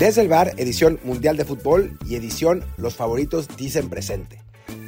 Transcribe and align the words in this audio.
Desde 0.00 0.22
el 0.22 0.28
bar, 0.28 0.54
edición 0.56 0.98
Mundial 1.04 1.36
de 1.36 1.44
Fútbol 1.44 1.98
y 2.08 2.14
edición 2.14 2.64
Los 2.78 2.96
favoritos 2.96 3.54
dicen 3.58 3.90
presente. 3.90 4.42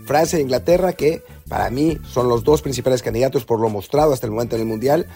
Francia 0.07 0.39
e 0.39 0.41
Inglaterra, 0.41 0.95
que 0.95 1.23
para 1.51 1.69
mí 1.69 1.99
son 2.09 2.31
los 2.31 2.45
dos 2.45 2.63
principales 2.63 3.03
candidatos 3.03 3.45
por 3.45 3.61
lo 3.61 3.69
mostrado 3.69 4.15
hasta 4.15 4.27
el 4.27 4.33
momento 4.33 4.57
en 4.57 4.63
el 4.63 4.69
Mundial, 4.69 5.07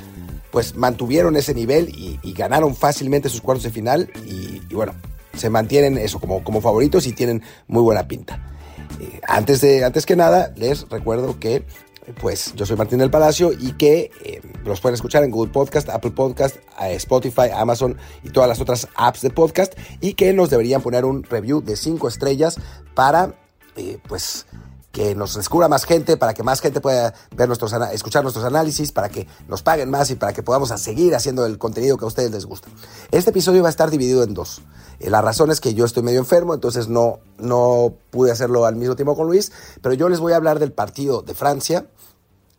pues 0.51 0.77
mantuvieron 0.77 1.35
ese 1.35 1.55
nivel 1.55 1.89
y, 1.89 2.33
ganaron 2.35 2.77
fácilmente 2.77 3.31
sus 3.31 3.41
cuartos 3.41 3.65
de 3.65 3.71
final 3.71 4.11
y, 4.27 4.61
bueno, 4.75 4.95
se 5.35 5.49
mantienen 5.49 5.97
eso 5.97 6.21
como, 6.21 6.45
como 6.45 6.61
favoritos 6.61 7.07
y 7.07 7.13
tienen 7.13 7.43
muy 7.67 7.83
buena 7.83 8.07
pinta. 8.07 8.55
Eh, 9.01 9.23
antes, 9.27 9.63
de, 9.63 9.83
antes 9.83 10.05
que 10.05 10.15
nada, 10.15 10.53
les 10.57 10.87
recuerdo 10.91 11.41
que 11.41 11.65
pues 12.21 12.55
yo 12.55 12.67
soy 12.67 12.77
Martín 12.77 12.99
del 12.99 13.11
Palacio 13.11 13.53
y 13.53 13.73
que 13.73 14.11
eh, 14.25 14.41
los 14.65 14.81
pueden 14.81 14.95
escuchar 14.95 15.25
en 15.25 15.31
Google 15.31 15.53
Podcast, 15.53 15.89
Apple 15.89 16.13
Podcast, 16.13 16.57
eh, 16.81 16.95
Spotify, 16.95 17.51
Amazon 17.55 17.97
y 18.23 18.31
todas 18.31 18.49
las 18.49 18.61
otras 18.61 18.89
apps 18.95 19.23
de 19.23 19.31
podcast 19.31 19.75
y 20.01 20.15
que 20.15 20.33
nos 20.33 20.51
deberían 20.51 20.83
poner 20.83 21.05
un 21.05 21.23
review 21.25 21.61
de 21.61 21.77
5 21.77 22.09
estrellas 22.09 22.59
para 22.95 23.35
pues 24.09 24.47
que 24.97 25.15
nos 25.15 25.35
descubra 25.35 25.69
más 25.69 25.85
gente, 25.85 26.17
para 26.17 26.33
que 26.33 26.43
más 26.43 26.63
gente 26.63 26.81
pueda 26.81 27.13
ver 27.33 27.49
nuestros, 27.49 27.71
escuchar 27.93 28.23
nuestros 28.23 28.47
análisis, 28.47 28.93
para 28.93 29.11
que 29.11 29.29
nos 29.47 29.61
paguen 29.61 29.91
más 29.91 30.11
y 30.11 30.15
para 30.15 30.33
que 30.33 30.43
podamos 30.43 30.71
seguir 30.81 31.15
haciendo 31.15 31.45
el 31.45 31.59
contenido 31.59 31.99
que 31.99 32.07
a 32.07 32.09
ustedes 32.09 32.31
les 32.31 32.47
gusta. 32.47 32.69
Este 33.11 33.29
episodio 33.29 33.61
va 33.61 33.69
a 33.69 33.71
estar 33.71 33.91
dividido 33.91 34.23
en 34.23 34.33
dos. 34.33 34.63
Eh, 34.99 35.11
la 35.11 35.21
razón 35.21 35.51
es 35.51 35.61
que 35.61 35.75
yo 35.75 35.85
estoy 35.85 36.03
medio 36.03 36.19
enfermo, 36.19 36.55
entonces 36.55 36.89
no, 36.89 37.19
no 37.37 37.93
pude 38.11 38.33
hacerlo 38.33 38.65
al 38.65 38.77
mismo 38.77 38.97
tiempo 38.97 39.15
con 39.15 39.27
Luis, 39.27 39.53
pero 39.83 39.95
yo 39.95 40.09
les 40.09 40.19
voy 40.19 40.33
a 40.33 40.37
hablar 40.37 40.61
del 40.61 40.73
partido 40.73 41.21
de 41.21 41.35
Francia 41.35 41.89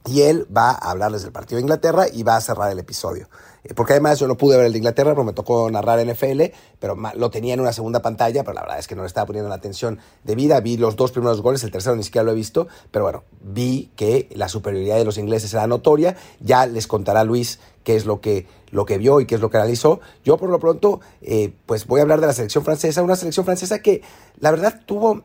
y 0.05 0.21
él 0.21 0.45
va 0.55 0.69
a 0.69 0.91
hablarles 0.91 1.23
del 1.23 1.31
partido 1.31 1.57
de 1.57 1.63
Inglaterra 1.63 2.05
y 2.07 2.21
va 2.21 2.35
a 2.35 2.41
cerrar 2.41 2.71
el 2.71 2.77
episodio. 2.77 3.29
Eh, 3.67 3.73
porque 3.73 3.93
además 3.93 4.19
yo 4.19 4.27
no 4.27 4.37
pude 4.37 4.57
ver 4.57 4.67
el 4.67 4.71
de 4.71 4.77
Inglaterra, 4.79 5.13
porque 5.13 5.27
me 5.27 5.33
tocó 5.33 5.69
narrar 5.69 6.05
NFL, 6.05 6.43
pero 6.79 6.95
lo 7.15 7.29
tenía 7.29 7.53
en 7.53 7.59
una 7.59 7.73
segunda 7.73 8.01
pantalla, 8.01 8.43
pero 8.43 8.53
la 8.53 8.61
verdad 8.61 8.79
es 8.79 8.87
que 8.87 8.95
no 8.95 9.01
le 9.01 9.07
estaba 9.07 9.25
poniendo 9.27 9.49
la 9.49 9.55
atención 9.55 9.99
debida. 10.23 10.59
Vi 10.59 10.77
los 10.77 10.95
dos 10.95 11.11
primeros 11.11 11.41
goles, 11.41 11.63
el 11.63 11.71
tercero 11.71 11.95
ni 11.95 12.03
siquiera 12.03 12.23
lo 12.23 12.31
he 12.31 12.35
visto, 12.35 12.67
pero 12.91 13.05
bueno, 13.05 13.23
vi 13.41 13.91
que 13.95 14.29
la 14.35 14.49
superioridad 14.49 14.97
de 14.97 15.05
los 15.05 15.17
ingleses 15.17 15.53
era 15.53 15.67
notoria. 15.67 16.15
Ya 16.39 16.65
les 16.65 16.87
contará 16.87 17.23
Luis 17.23 17.59
qué 17.83 17.95
es 17.95 18.05
lo 18.05 18.21
que, 18.21 18.47
lo 18.71 18.85
que 18.85 18.97
vio 18.97 19.21
y 19.21 19.25
qué 19.25 19.35
es 19.35 19.41
lo 19.41 19.49
que 19.49 19.57
analizó. 19.57 19.99
Yo 20.23 20.37
por 20.37 20.49
lo 20.49 20.59
pronto, 20.59 20.99
eh, 21.21 21.53
pues 21.65 21.87
voy 21.87 21.99
a 21.99 22.03
hablar 22.03 22.21
de 22.21 22.27
la 22.27 22.33
selección 22.33 22.63
francesa, 22.63 23.01
una 23.01 23.15
selección 23.15 23.45
francesa 23.45 23.79
que 23.79 24.01
la 24.39 24.51
verdad 24.51 24.81
tuvo 24.85 25.23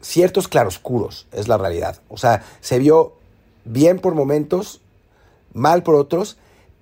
ciertos 0.00 0.48
claroscuros, 0.48 1.26
es 1.32 1.48
la 1.48 1.58
realidad. 1.58 2.00
O 2.08 2.16
sea, 2.16 2.44
se 2.60 2.78
vio 2.78 3.14
bien 3.64 3.98
por 3.98 4.14
momentos, 4.14 4.80
mal 5.52 5.82
por 5.82 5.94
otros, 5.94 6.36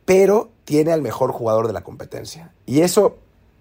pero 0.04 0.50
tiene 0.64 0.92
al 0.92 1.02
mejor 1.02 1.32
jugador 1.32 1.66
de 1.66 1.72
la 1.72 1.82
competencia. 1.82 2.52
Y 2.66 2.80
eso, 2.80 3.16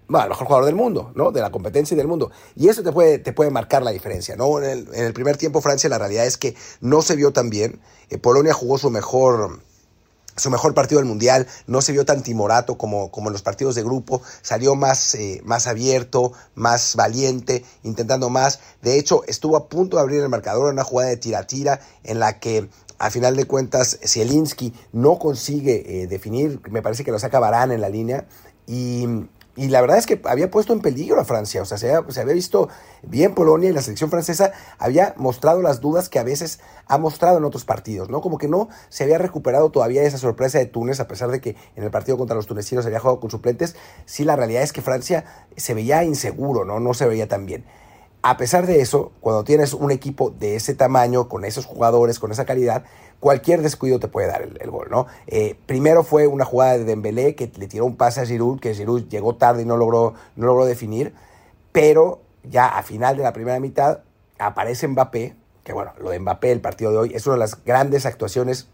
bueno, 0.08 0.24
el 0.24 0.30
mejor 0.30 0.46
jugador 0.46 0.66
del 0.66 0.74
mundo, 0.74 1.12
¿no? 1.14 1.32
De 1.32 1.40
la 1.40 1.50
competencia 1.50 1.94
y 1.94 1.98
del 1.98 2.08
mundo. 2.08 2.30
Y 2.56 2.68
eso 2.68 2.82
te 2.82 2.92
puede, 2.92 3.18
te 3.18 3.32
puede 3.32 3.50
marcar 3.50 3.82
la 3.82 3.90
diferencia, 3.90 4.36
¿no? 4.36 4.62
En 4.62 4.88
el, 4.92 5.12
primer 5.12 5.36
tiempo 5.36 5.60
Francia 5.60 5.88
la 5.88 5.98
realidad 5.98 6.26
es 6.26 6.36
que 6.36 6.54
no 6.80 7.02
se 7.02 7.16
vio 7.16 7.32
tan 7.32 7.50
bien. 7.50 7.80
Eh, 8.10 8.18
Polonia 8.18 8.52
jugó 8.52 8.78
su 8.78 8.90
mejor 8.90 9.60
su 10.34 10.48
mejor 10.48 10.72
partido 10.72 10.98
del 10.98 11.06
Mundial, 11.06 11.46
no 11.66 11.82
se 11.82 11.92
vio 11.92 12.06
tan 12.06 12.22
timorato 12.22 12.78
como, 12.78 13.10
como 13.10 13.28
en 13.28 13.34
los 13.34 13.42
partidos 13.42 13.74
de 13.74 13.82
grupo, 13.82 14.22
salió 14.40 14.74
más, 14.74 15.14
eh, 15.14 15.42
más 15.44 15.66
abierto, 15.66 16.32
más 16.54 16.96
valiente, 16.96 17.64
intentando 17.82 18.30
más. 18.30 18.60
De 18.80 18.98
hecho, 18.98 19.24
estuvo 19.26 19.56
a 19.56 19.68
punto 19.68 19.96
de 19.96 20.02
abrir 20.02 20.22
el 20.22 20.30
marcador 20.30 20.68
en 20.68 20.74
una 20.74 20.84
jugada 20.84 21.10
de 21.10 21.18
tira-tira 21.18 21.80
en 22.02 22.18
la 22.18 22.38
que 22.38 22.70
a 23.02 23.10
final 23.10 23.34
de 23.34 23.46
cuentas, 23.46 23.98
Zielinski 24.06 24.72
no 24.92 25.18
consigue 25.18 26.02
eh, 26.02 26.06
definir, 26.06 26.60
me 26.70 26.82
parece 26.82 27.02
que 27.02 27.10
lo 27.10 27.18
saca 27.18 27.40
Barán 27.40 27.72
en 27.72 27.80
la 27.80 27.88
línea 27.88 28.26
y, 28.64 29.08
la 29.56 29.80
verdad 29.80 29.98
es 29.98 30.06
que 30.06 30.22
había 30.24 30.52
puesto 30.52 30.72
en 30.72 30.80
peligro 30.80 31.20
a 31.20 31.24
Francia, 31.24 31.60
o 31.62 31.64
sea, 31.64 31.78
se 31.78 31.92
había, 31.92 32.32
visto 32.32 32.68
bien 33.02 33.34
Polonia 33.34 33.70
y 33.70 33.72
la 33.72 33.82
selección 33.82 34.08
francesa 34.08 34.52
había 34.78 35.14
mostrado 35.16 35.62
las 35.62 35.80
dudas 35.80 36.08
que 36.08 36.20
a 36.20 36.22
veces 36.22 36.60
ha 36.86 36.96
mostrado 36.96 37.38
en 37.38 37.44
otros 37.44 37.64
partidos, 37.64 38.08
¿no? 38.08 38.20
Como 38.20 38.38
que 38.38 38.46
no 38.46 38.68
se 38.88 39.02
había 39.02 39.18
recuperado 39.18 39.70
todavía 39.72 40.04
esa 40.04 40.16
sorpresa 40.16 40.58
de 40.58 40.66
Túnez, 40.66 41.00
a 41.00 41.08
pesar 41.08 41.32
de 41.32 41.40
que 41.40 41.56
en 41.74 41.82
el 41.82 41.90
partido 41.90 42.16
contra 42.16 42.36
los 42.36 42.46
tunecinos 42.46 42.86
había 42.86 43.00
jugado 43.00 43.18
con 43.18 43.30
suplentes, 43.30 43.74
sí 44.06 44.24
la 44.24 44.36
realidad 44.36 44.62
es 44.62 44.72
que 44.72 44.80
Francia 44.80 45.24
se 45.56 45.74
veía 45.74 46.04
inseguro, 46.04 46.64
¿no? 46.64 46.78
No 46.78 46.94
se 46.94 47.06
veía 47.06 47.26
tan 47.26 47.46
bien. 47.46 47.64
A 48.24 48.36
pesar 48.36 48.66
de 48.66 48.80
eso, 48.80 49.10
cuando 49.20 49.42
tienes 49.42 49.74
un 49.74 49.90
equipo 49.90 50.30
de 50.30 50.54
ese 50.54 50.74
tamaño, 50.74 51.28
con 51.28 51.44
esos 51.44 51.66
jugadores, 51.66 52.20
con 52.20 52.30
esa 52.30 52.44
calidad, 52.44 52.84
cualquier 53.18 53.62
descuido 53.62 53.98
te 53.98 54.06
puede 54.06 54.28
dar 54.28 54.42
el, 54.42 54.70
gol, 54.70 54.86
¿no? 54.92 55.08
Eh, 55.26 55.56
primero 55.66 56.04
fue 56.04 56.28
una 56.28 56.44
jugada 56.44 56.78
de 56.78 56.84
Dembélé 56.84 57.34
que 57.34 57.50
le 57.56 57.66
tiró 57.66 57.84
un 57.84 57.96
pase 57.96 58.20
a 58.20 58.26
Giroud, 58.26 58.60
que 58.60 58.74
Giroud 58.74 59.08
llegó 59.08 59.34
tarde 59.34 59.62
y 59.62 59.64
no 59.64 59.76
logró, 59.76 60.14
no 60.36 60.46
logró 60.46 60.66
definir, 60.66 61.14
pero 61.72 62.20
ya 62.44 62.66
a 62.66 62.84
final 62.84 63.16
de 63.16 63.24
la 63.24 63.32
primera 63.32 63.58
mitad 63.58 64.00
aparece 64.38 64.86
Mbappé, 64.86 65.34
que 65.64 65.72
bueno, 65.72 65.92
lo 66.00 66.10
de 66.10 66.20
Mbappé, 66.20 66.52
el 66.52 66.60
partido 66.60 66.92
de 66.92 66.98
hoy, 66.98 67.12
es 67.14 67.26
una 67.26 67.34
de 67.34 67.40
las 67.40 67.64
grandes 67.64 68.06
actuaciones 68.06 68.68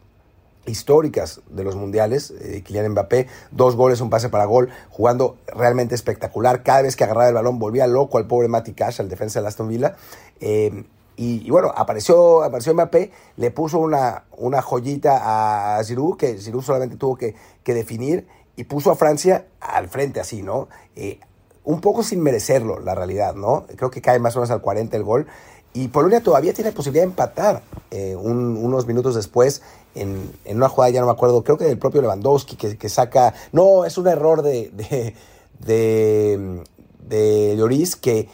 históricas 0.68 1.40
de 1.50 1.64
los 1.64 1.76
mundiales. 1.76 2.32
Eh, 2.40 2.62
Kylian 2.62 2.92
Mbappé, 2.92 3.26
dos 3.50 3.76
goles, 3.76 4.00
un 4.00 4.10
pase 4.10 4.28
para 4.28 4.44
gol, 4.44 4.68
jugando 4.90 5.36
realmente 5.46 5.94
espectacular. 5.94 6.62
Cada 6.62 6.82
vez 6.82 6.96
que 6.96 7.04
agarraba 7.04 7.28
el 7.28 7.34
balón 7.34 7.58
volvía 7.58 7.86
loco 7.86 8.18
al 8.18 8.26
pobre 8.26 8.48
Mati 8.48 8.72
Cash, 8.72 9.00
al 9.00 9.08
defensa 9.08 9.40
de 9.40 9.48
Aston 9.48 9.68
Villa. 9.68 9.96
Eh, 10.40 10.84
y, 11.20 11.50
bueno, 11.50 11.72
apareció, 11.74 12.44
apareció 12.44 12.72
Mbappé, 12.74 13.10
le 13.36 13.50
puso 13.50 13.80
una, 13.80 14.26
una 14.36 14.62
joyita 14.62 15.76
a 15.76 15.82
Giroud, 15.82 16.16
que 16.16 16.38
Giroud 16.38 16.62
solamente 16.62 16.94
tuvo 16.94 17.16
que, 17.16 17.34
que 17.64 17.74
definir, 17.74 18.28
y 18.54 18.64
puso 18.64 18.92
a 18.92 18.94
Francia 18.94 19.46
al 19.60 19.88
frente 19.88 20.20
así, 20.20 20.42
¿no? 20.42 20.68
Eh, 20.94 21.18
un 21.64 21.80
poco 21.80 22.02
sin 22.02 22.22
merecerlo, 22.22 22.78
la 22.80 22.94
realidad, 22.94 23.34
¿no? 23.34 23.66
Creo 23.76 23.90
que 23.90 24.00
cae 24.00 24.18
más 24.20 24.36
o 24.36 24.38
menos 24.38 24.50
al 24.52 24.60
40 24.60 24.96
el 24.96 25.02
gol. 25.02 25.26
Y 25.74 25.88
Polonia 25.88 26.22
todavía 26.22 26.54
tiene 26.54 26.72
posibilidad 26.72 27.04
de 27.04 27.10
empatar 27.10 27.62
unos 27.90 28.86
minutos 28.86 29.14
después 29.14 29.62
en, 29.94 30.32
una 30.46 30.68
jugada, 30.68 30.90
ya 30.90 31.00
no 31.00 31.06
me 31.06 31.12
acuerdo, 31.12 31.42
creo 31.42 31.58
que 31.58 31.64
del 31.64 31.78
propio 31.78 32.02
Lewandowski, 32.02 32.56
que, 32.56 32.88
saca, 32.88 33.34
no, 33.52 33.84
es 33.84 33.98
un 33.98 34.08
error 34.08 34.42
de, 34.42 34.70
de, 34.70 35.14
de, 35.58 36.62
de 37.08 37.56
Lloris 37.56 37.96
que 37.96 38.28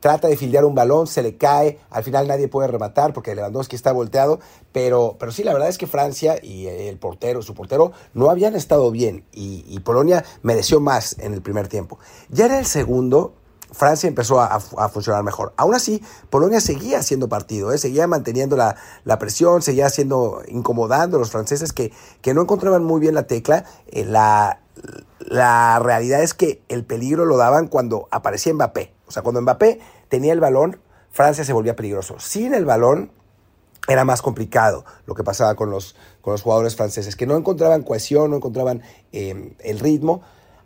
trata 0.00 0.26
de 0.26 0.36
fildear 0.36 0.64
un 0.64 0.74
balón, 0.74 1.06
se 1.06 1.22
le 1.22 1.36
cae, 1.36 1.78
al 1.90 2.02
final 2.02 2.26
nadie 2.26 2.48
puede 2.48 2.66
rematar 2.66 3.12
porque 3.12 3.36
Lewandowski 3.36 3.76
está 3.76 3.92
volteado, 3.92 4.40
pero, 4.72 5.16
pero 5.18 5.30
sí, 5.30 5.44
la 5.44 5.52
verdad 5.52 5.68
es 5.68 5.78
que 5.78 5.86
Francia 5.86 6.38
y 6.42 6.66
el 6.66 6.98
portero, 6.98 7.40
su 7.40 7.54
portero, 7.54 7.92
no 8.12 8.28
habían 8.28 8.56
estado 8.56 8.90
bien 8.90 9.24
y, 9.32 9.64
y 9.68 9.78
Polonia 9.80 10.24
mereció 10.42 10.80
más 10.80 11.16
en 11.20 11.34
el 11.34 11.40
primer 11.40 11.68
tiempo. 11.68 12.00
Ya 12.30 12.46
en 12.46 12.54
el 12.54 12.66
segundo, 12.66 13.34
Francia 13.72 14.06
empezó 14.06 14.40
a, 14.40 14.60
funcionar 14.60 15.22
mejor. 15.22 15.52
Aún 15.56 15.74
así, 15.74 16.02
Polonia 16.30 16.60
seguía 16.60 16.98
haciendo 16.98 17.28
partido, 17.28 17.72
¿eh? 17.72 17.78
seguía 17.78 18.06
manteniendo 18.06 18.56
la, 18.56 18.76
presión, 19.18 19.62
seguía 19.62 19.86
haciendo, 19.86 20.42
incomodando 20.46 21.16
a 21.16 21.20
los 21.20 21.30
franceses 21.30 21.72
que, 21.72 21.92
que 22.20 22.34
no 22.34 22.42
encontraban 22.42 22.84
muy 22.84 23.00
bien 23.00 23.14
la 23.14 23.26
tecla. 23.26 23.64
Eh, 23.86 24.04
la, 24.04 24.60
la 25.18 25.78
realidad 25.78 26.22
es 26.22 26.34
que 26.34 26.62
el 26.68 26.84
peligro 26.84 27.24
lo 27.24 27.36
daban 27.36 27.66
cuando 27.66 28.08
aparecía 28.10 28.52
Mbappé. 28.54 28.92
O 29.06 29.10
sea, 29.10 29.22
cuando 29.22 29.40
Mbappé 29.40 29.80
tenía 30.08 30.32
el 30.32 30.40
balón, 30.40 30.80
Francia 31.10 31.44
se 31.44 31.52
volvía 31.52 31.74
peligroso. 31.74 32.16
Sin 32.18 32.54
el 32.54 32.64
balón, 32.64 33.10
era 33.88 34.04
más 34.04 34.22
complicado 34.22 34.84
lo 35.06 35.14
que 35.14 35.24
pasaba 35.24 35.54
con 35.56 35.70
los, 35.70 35.96
con 36.20 36.32
los 36.32 36.42
jugadores 36.42 36.76
franceses, 36.76 37.16
que 37.16 37.26
no 37.26 37.36
encontraban 37.36 37.82
cohesión, 37.82 38.30
no 38.30 38.36
encontraban 38.36 38.82
eh, 39.12 39.56
el 39.58 39.80
ritmo 39.80 40.22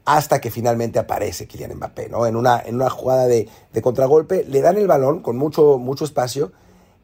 hasta 0.06 0.41
que 0.41 0.50
finalmente 0.50 0.99
aparece 0.99 1.47
Kylian 1.47 1.75
Mbappé, 1.75 2.09
¿no? 2.09 2.27
En 2.27 2.37
una, 2.37 2.61
en 2.65 2.77
una 2.77 2.89
jugada 2.89 3.27
de, 3.27 3.49
contragolpe, 3.83 4.45
le 4.45 4.60
dan 4.60 4.78
el 4.78 4.86
balón 4.86 5.21
con 5.21 5.36
mucho, 5.36 5.78
mucho 5.78 6.04
espacio. 6.04 6.53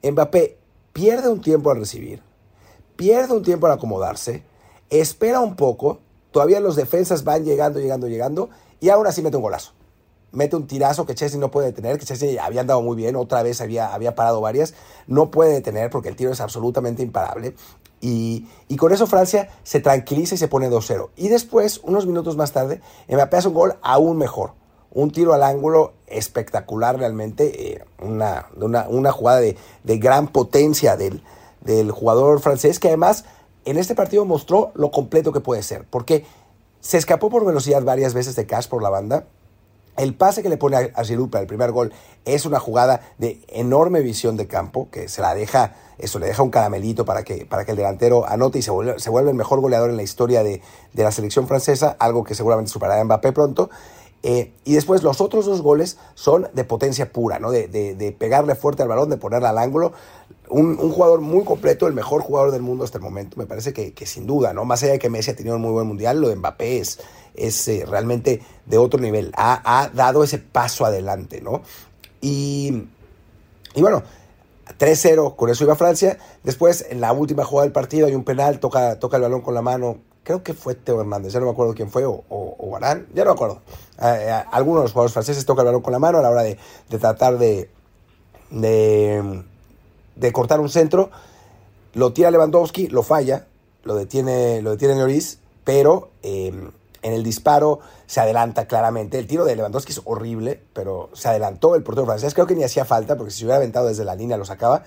Mbappé 0.03 0.56
pierde 0.93 1.29
un 1.29 1.41
tiempo 1.41 1.71
al 1.71 1.79
recibir, 1.79 2.23
pierde 2.97 3.35
un 3.35 3.43
tiempo 3.43 3.67
al 3.67 3.73
acomodarse, 3.73 4.44
espera 4.88 5.41
un 5.41 5.56
poco, 5.56 6.00
todavía 6.31 6.61
los 6.61 6.77
defensas 6.77 7.25
van 7.25 7.44
llegando, 7.44 7.81
llegando, 7.81 8.06
llegando, 8.06 8.50
y 8.81 8.88
ahora 8.88 9.12
sí 9.12 9.21
mete 9.21 9.37
un 9.37 9.43
golazo 9.43 9.73
mete 10.32 10.56
un 10.56 10.67
tirazo 10.67 11.06
que 11.06 11.15
Chelsea 11.15 11.38
no 11.38 11.50
puede 11.50 11.69
detener, 11.69 11.99
que 11.99 12.06
Chelsea 12.06 12.43
había 12.43 12.62
andado 12.62 12.82
muy 12.82 12.97
bien, 12.97 13.17
otra 13.17 13.43
vez 13.43 13.61
había, 13.61 13.94
había 13.94 14.15
parado 14.15 14.41
varias, 14.41 14.75
no 15.06 15.31
puede 15.31 15.53
detener 15.53 15.91
porque 15.91 16.09
el 16.09 16.17
tiro 16.17 16.32
es 16.32 16.41
absolutamente 16.41 17.03
imparable. 17.03 17.55
Y, 18.05 18.49
con 18.79 18.93
eso 18.93 19.07
Francia 19.07 19.49
se 19.63 19.79
tranquiliza 19.79 20.35
y 20.35 20.39
se 20.39 20.49
pone 20.49 20.69
2-0. 20.69 21.11
Y 21.17 21.29
después, 21.29 21.81
unos 21.85 22.05
minutos 22.05 22.37
más 22.37 22.53
tarde, 22.53 22.81
Mbappé 23.09 23.37
hace 23.37 23.49
un 23.49 23.55
gol 23.55 23.77
aún 23.81 24.19
mejor. 24.19 24.55
Un 24.91 25.13
tiro 25.13 25.33
al 25.33 25.45
ángulo 25.45 25.93
espectacular 26.09 26.99
realmente, 26.99 27.75
eh, 27.75 27.85
una, 28.01 28.49
una, 28.57 29.13
jugada 29.13 29.41
de, 29.41 29.57
gran 29.85 30.29
potencia 30.29 30.97
del, 30.97 31.23
del 31.61 31.93
jugador 31.93 32.41
francés 32.41 32.79
que 32.81 32.89
además 32.89 33.25
en 33.65 33.79
este 33.79 33.95
partido 33.95 34.25
mostró 34.25 34.73
lo 34.75 34.91
completo 34.91 35.33
que 35.33 35.41
puede 35.41 35.63
ser, 35.63 35.87
porque 35.89 36.27
se 36.81 36.99
escapó 36.99 37.31
por 37.31 37.47
velocidad 37.47 37.85
varias 37.85 38.13
veces 38.13 38.35
de 38.35 38.47
Cash 38.47 38.67
por 38.67 38.83
la 38.83 38.91
banda, 38.91 39.27
el 39.97 40.15
pase 40.15 40.43
que 40.43 40.49
le 40.49 40.57
pone 40.57 40.77
a 40.95 41.05
Giroud 41.05 41.29
para 41.29 41.43
el 41.43 41.47
primer 41.47 41.71
gol 41.71 41.93
es 42.25 42.47
una 42.47 42.59
jugada 42.59 43.03
de 43.19 43.43
enorme 43.49 44.01
visión 44.01 44.37
de 44.37 44.47
campo, 44.47 44.89
que 44.91 45.09
se 45.09 45.21
la 45.21 45.35
deja, 45.35 45.75
eso 46.03 46.19
le 46.19 46.27
deja 46.27 46.43
un 46.43 46.51
caramelito 46.51 47.05
para 47.05 47.23
que, 47.23 47.47
para 47.47 47.65
que 47.65 47.71
el 47.71 47.77
delantero 47.77 48.29
anote 48.29 48.59
y 48.59 48.63
se 48.63 48.71
vuelve, 48.73 49.31
el 49.31 49.37
mejor 49.37 49.61
goleador 49.61 49.89
en 49.89 49.97
la 49.97 50.03
historia 50.03 50.43
de, 50.43 50.61
la 50.95 51.13
selección 51.13 51.47
francesa, 51.47 51.97
algo 52.01 52.25
que 52.25 52.35
seguramente 52.35 52.73
superará 52.73 53.01
a 53.01 53.05
Mbappé 53.05 53.33
pronto. 53.33 53.71
Eh, 54.25 54.53
y 54.65 54.75
después 54.75 55.03
los 55.03 55.21
otros 55.21 55.47
dos 55.47 55.63
goles 55.63 55.99
son 56.15 56.49
de 56.53 56.65
potencia 56.65 57.13
pura, 57.13 57.39
¿no? 57.39 57.51
De, 57.53 58.17
pegarle 58.19 58.57
fuerte 58.57 58.83
al 58.83 58.89
balón, 58.89 59.11
de 59.11 59.17
ponerla 59.17 59.51
al 59.51 59.59
ángulo. 59.59 59.93
Un, 60.49 60.77
jugador 60.77 61.21
muy 61.21 61.45
completo, 61.45 61.87
el 61.87 61.95
mejor 61.95 62.23
jugador 62.23 62.51
del 62.51 62.63
mundo 62.63 62.85
hasta 62.85 62.99
el 62.99 63.05
momento. 63.05 63.37
Me 63.37 63.47
parece 63.47 63.73
que, 63.73 64.07
sin 64.07 64.27
duda, 64.27 64.53
¿no? 64.53 64.65
Más 64.65 64.83
allá 64.83 64.93
de 64.93 64.99
que 64.99 65.09
Messi 65.09 65.31
ha 65.31 65.37
tenido 65.37 65.55
un 65.55 65.63
muy 65.63 65.71
buen 65.71 65.87
mundial, 65.87 66.21
lo 66.21 66.29
de 66.29 66.37
Mbappé 66.37 66.79
es, 66.79 66.99
es 67.35 67.69
eh, 67.69 67.85
realmente 67.89 68.43
de 68.67 68.79
otro 68.79 69.01
nivel. 69.01 69.33
Ha, 69.37 69.91
dado 69.95 70.25
ese 70.25 70.39
paso 70.39 70.85
adelante, 70.85 71.41
¿no? 71.41 71.63
Y, 72.21 72.89
y 73.75 73.81
bueno, 73.81 74.03
3-0, 74.79 75.37
con 75.37 75.51
eso 75.51 75.65
iba 75.65 75.77
Francia. 75.77 76.19
Después, 76.43 76.87
en 76.89 77.01
la 77.01 77.13
última 77.13 77.45
jugada 77.45 77.65
del 77.65 77.73
partido, 77.73 78.07
hay 78.07 78.15
un 78.15 78.25
penal, 78.25 78.61
toca, 78.61 78.99
toca 78.99 79.17
el 79.17 79.23
balón 79.23 79.41
con 79.41 79.55
la 79.55 79.63
mano. 79.63 79.99
Creo 80.25 80.43
que 80.43 80.55
fue 80.55 80.75
Teo 80.75 81.01
Hernández, 81.01 81.33
ya 81.33 81.41
no 81.41 81.47
me 81.47 81.53
acuerdo 81.53 81.75
quién 81.75 81.91
fue, 81.91 82.05
o, 82.05 82.25
o, 82.29 82.77
Arán, 82.77 83.09
ya 83.13 83.25
no 83.25 83.31
me 83.31 83.35
acuerdo. 83.35 83.63
Eh, 84.01 84.27
eh, 84.29 84.45
algunos 84.53 84.83
de 84.83 84.85
los 84.85 84.93
jugadores 84.93 85.13
franceses 85.13 85.45
toca 85.45 85.63
el 85.63 85.67
balón 85.67 85.83
con 85.83 85.93
la 85.93 85.99
mano 85.99 86.19
a 86.19 86.23
la 86.23 86.31
hora 86.31 86.43
de, 86.43 86.59
tratar 86.89 87.39
de, 87.39 87.69
de, 88.51 90.33
cortar 90.33 90.61
un 90.61 90.69
centro. 90.69 91.11
Lo 91.95 92.13
tira 92.13 92.31
Lewandowski, 92.31 92.89
lo 92.89 93.03
falla, 93.03 93.47
lo 93.83 93.97
detiene, 93.97 94.63
lo 94.63 94.71
detiene 94.71 94.97
Lloris, 94.97 95.41
pero 95.65 96.11
em, 96.23 96.71
en 97.03 97.13
el 97.13 97.23
disparo 97.23 97.81
se 98.07 98.21
adelanta 98.21 98.67
claramente. 98.67 99.19
El 99.19 99.27
tiro 99.27 99.45
de 99.45 99.57
Lewandowski 99.57 99.93
es 99.93 100.01
horrible, 100.05 100.63
pero 100.73 101.11
se 101.13 101.29
adelantó 101.29 101.75
el 101.75 101.83
portero 101.83 102.07
francés. 102.07 102.35
Creo 102.35 102.47
que 102.47 102.55
ni 102.55 102.65
hacía 102.65 102.85
falta, 102.85 103.17
porque 103.17 103.31
si 103.31 103.41
se 103.41 103.45
hubiera 103.45 103.57
aventado 103.57 103.89
desde 103.89 104.05
la 104.05 104.15
línea 104.15 104.37
lo 104.37 104.45
sacaba. 104.45 104.85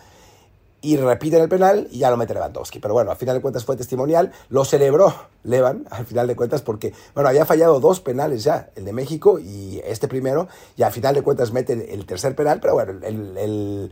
Y 0.81 0.97
repiten 0.97 1.41
el 1.41 1.49
penal 1.49 1.87
y 1.91 1.99
ya 1.99 2.11
lo 2.11 2.17
mete 2.17 2.33
Lewandowski. 2.33 2.79
Pero 2.79 2.93
bueno, 2.93 3.11
al 3.11 3.17
final 3.17 3.35
de 3.35 3.41
cuentas 3.41 3.65
fue 3.65 3.75
testimonial. 3.75 4.31
Lo 4.49 4.65
celebró 4.65 5.13
Levan, 5.43 5.87
al 5.91 6.05
final 6.05 6.27
de 6.27 6.35
cuentas, 6.35 6.61
porque, 6.61 6.93
bueno, 7.13 7.29
había 7.29 7.45
fallado 7.45 7.79
dos 7.79 7.99
penales 8.01 8.43
ya, 8.43 8.69
el 8.75 8.85
de 8.85 8.93
México 8.93 9.39
y 9.39 9.81
este 9.83 10.07
primero. 10.07 10.47
Y 10.77 10.83
al 10.83 10.91
final 10.91 11.15
de 11.15 11.23
cuentas 11.23 11.51
mete 11.51 11.93
el 11.93 12.05
tercer 12.05 12.35
penal, 12.35 12.59
pero 12.61 12.75
bueno, 12.75 12.91
el 13.03 13.37
el 13.37 13.91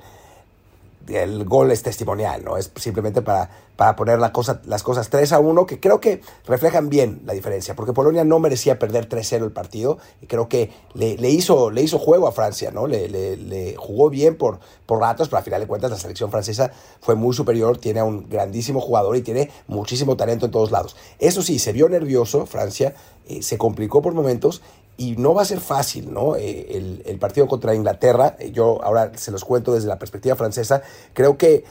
gol 1.45 1.71
es 1.71 1.83
testimonial, 1.83 2.43
¿no? 2.43 2.57
Es 2.57 2.71
simplemente 2.75 3.21
para, 3.21 3.49
para 3.75 3.95
poner 3.95 4.19
la 4.19 4.31
cosa, 4.31 4.61
las 4.65 4.83
cosas 4.83 5.09
3 5.09 5.33
a 5.33 5.39
1, 5.39 5.65
que 5.65 5.79
creo 5.79 5.99
que 5.99 6.21
reflejan 6.45 6.89
bien 6.89 7.21
la 7.25 7.33
diferencia, 7.33 7.75
porque 7.75 7.93
Polonia 7.93 8.23
no 8.23 8.39
merecía 8.39 8.79
perder 8.79 9.09
3-0 9.09 9.43
el 9.43 9.51
partido, 9.51 9.97
y 10.21 10.27
creo 10.27 10.47
que 10.47 10.71
le, 10.93 11.17
le, 11.17 11.29
hizo, 11.29 11.71
le 11.71 11.81
hizo 11.81 11.99
juego 11.99 12.27
a 12.27 12.31
Francia, 12.31 12.71
¿no? 12.71 12.87
Le, 12.87 13.07
le, 13.09 13.75
jugó 13.75 14.09
bien 14.09 14.37
por, 14.37 14.59
por 14.85 14.99
ratos, 14.99 15.27
pero 15.27 15.39
al 15.39 15.43
final 15.43 15.61
de 15.61 15.67
cuentas 15.67 15.91
la 15.91 15.97
selección 15.97 16.31
francesa 16.31 16.71
fue 17.01 17.15
muy 17.15 17.33
superior, 17.33 17.77
tiene 17.77 17.99
a 17.99 18.03
un 18.03 18.29
grandísimo 18.29 18.79
jugador 18.79 19.17
y 19.17 19.21
tiene 19.21 19.51
muchísimo 19.67 20.15
talento 20.15 20.45
en 20.45 20.51
todos 20.51 20.71
lados. 20.71 20.95
Eso 21.19 21.41
sí, 21.41 21.59
se 21.59 21.73
vio 21.73 21.89
nervioso 21.89 22.45
Francia, 22.45 22.93
eh, 23.27 23.41
se 23.41 23.57
complicó 23.57 24.01
por 24.01 24.13
momentos 24.13 24.61
y 24.97 25.15
no 25.15 25.33
va 25.33 25.41
a 25.41 25.45
ser 25.45 25.59
fácil, 25.59 26.13
¿no? 26.13 26.35
Eh, 26.35 27.01
el, 27.05 27.19
partido 27.19 27.47
contra 27.47 27.73
Inglaterra, 27.73 28.35
eh, 28.39 28.51
yo 28.51 28.83
ahora 28.83 29.11
se 29.15 29.31
los 29.31 29.43
cuento 29.43 29.73
desde 29.73 29.87
la 29.87 29.97
perspectiva 29.97 30.35
francesa, 30.35 30.81
creo 31.13 31.37
que, 31.37 31.63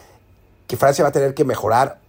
que 0.67 0.77
Francia 0.77 1.05
va 1.05 1.11
a 1.11 1.13
tener 1.13 1.35
que 1.35 1.45
mejorar 1.45 2.02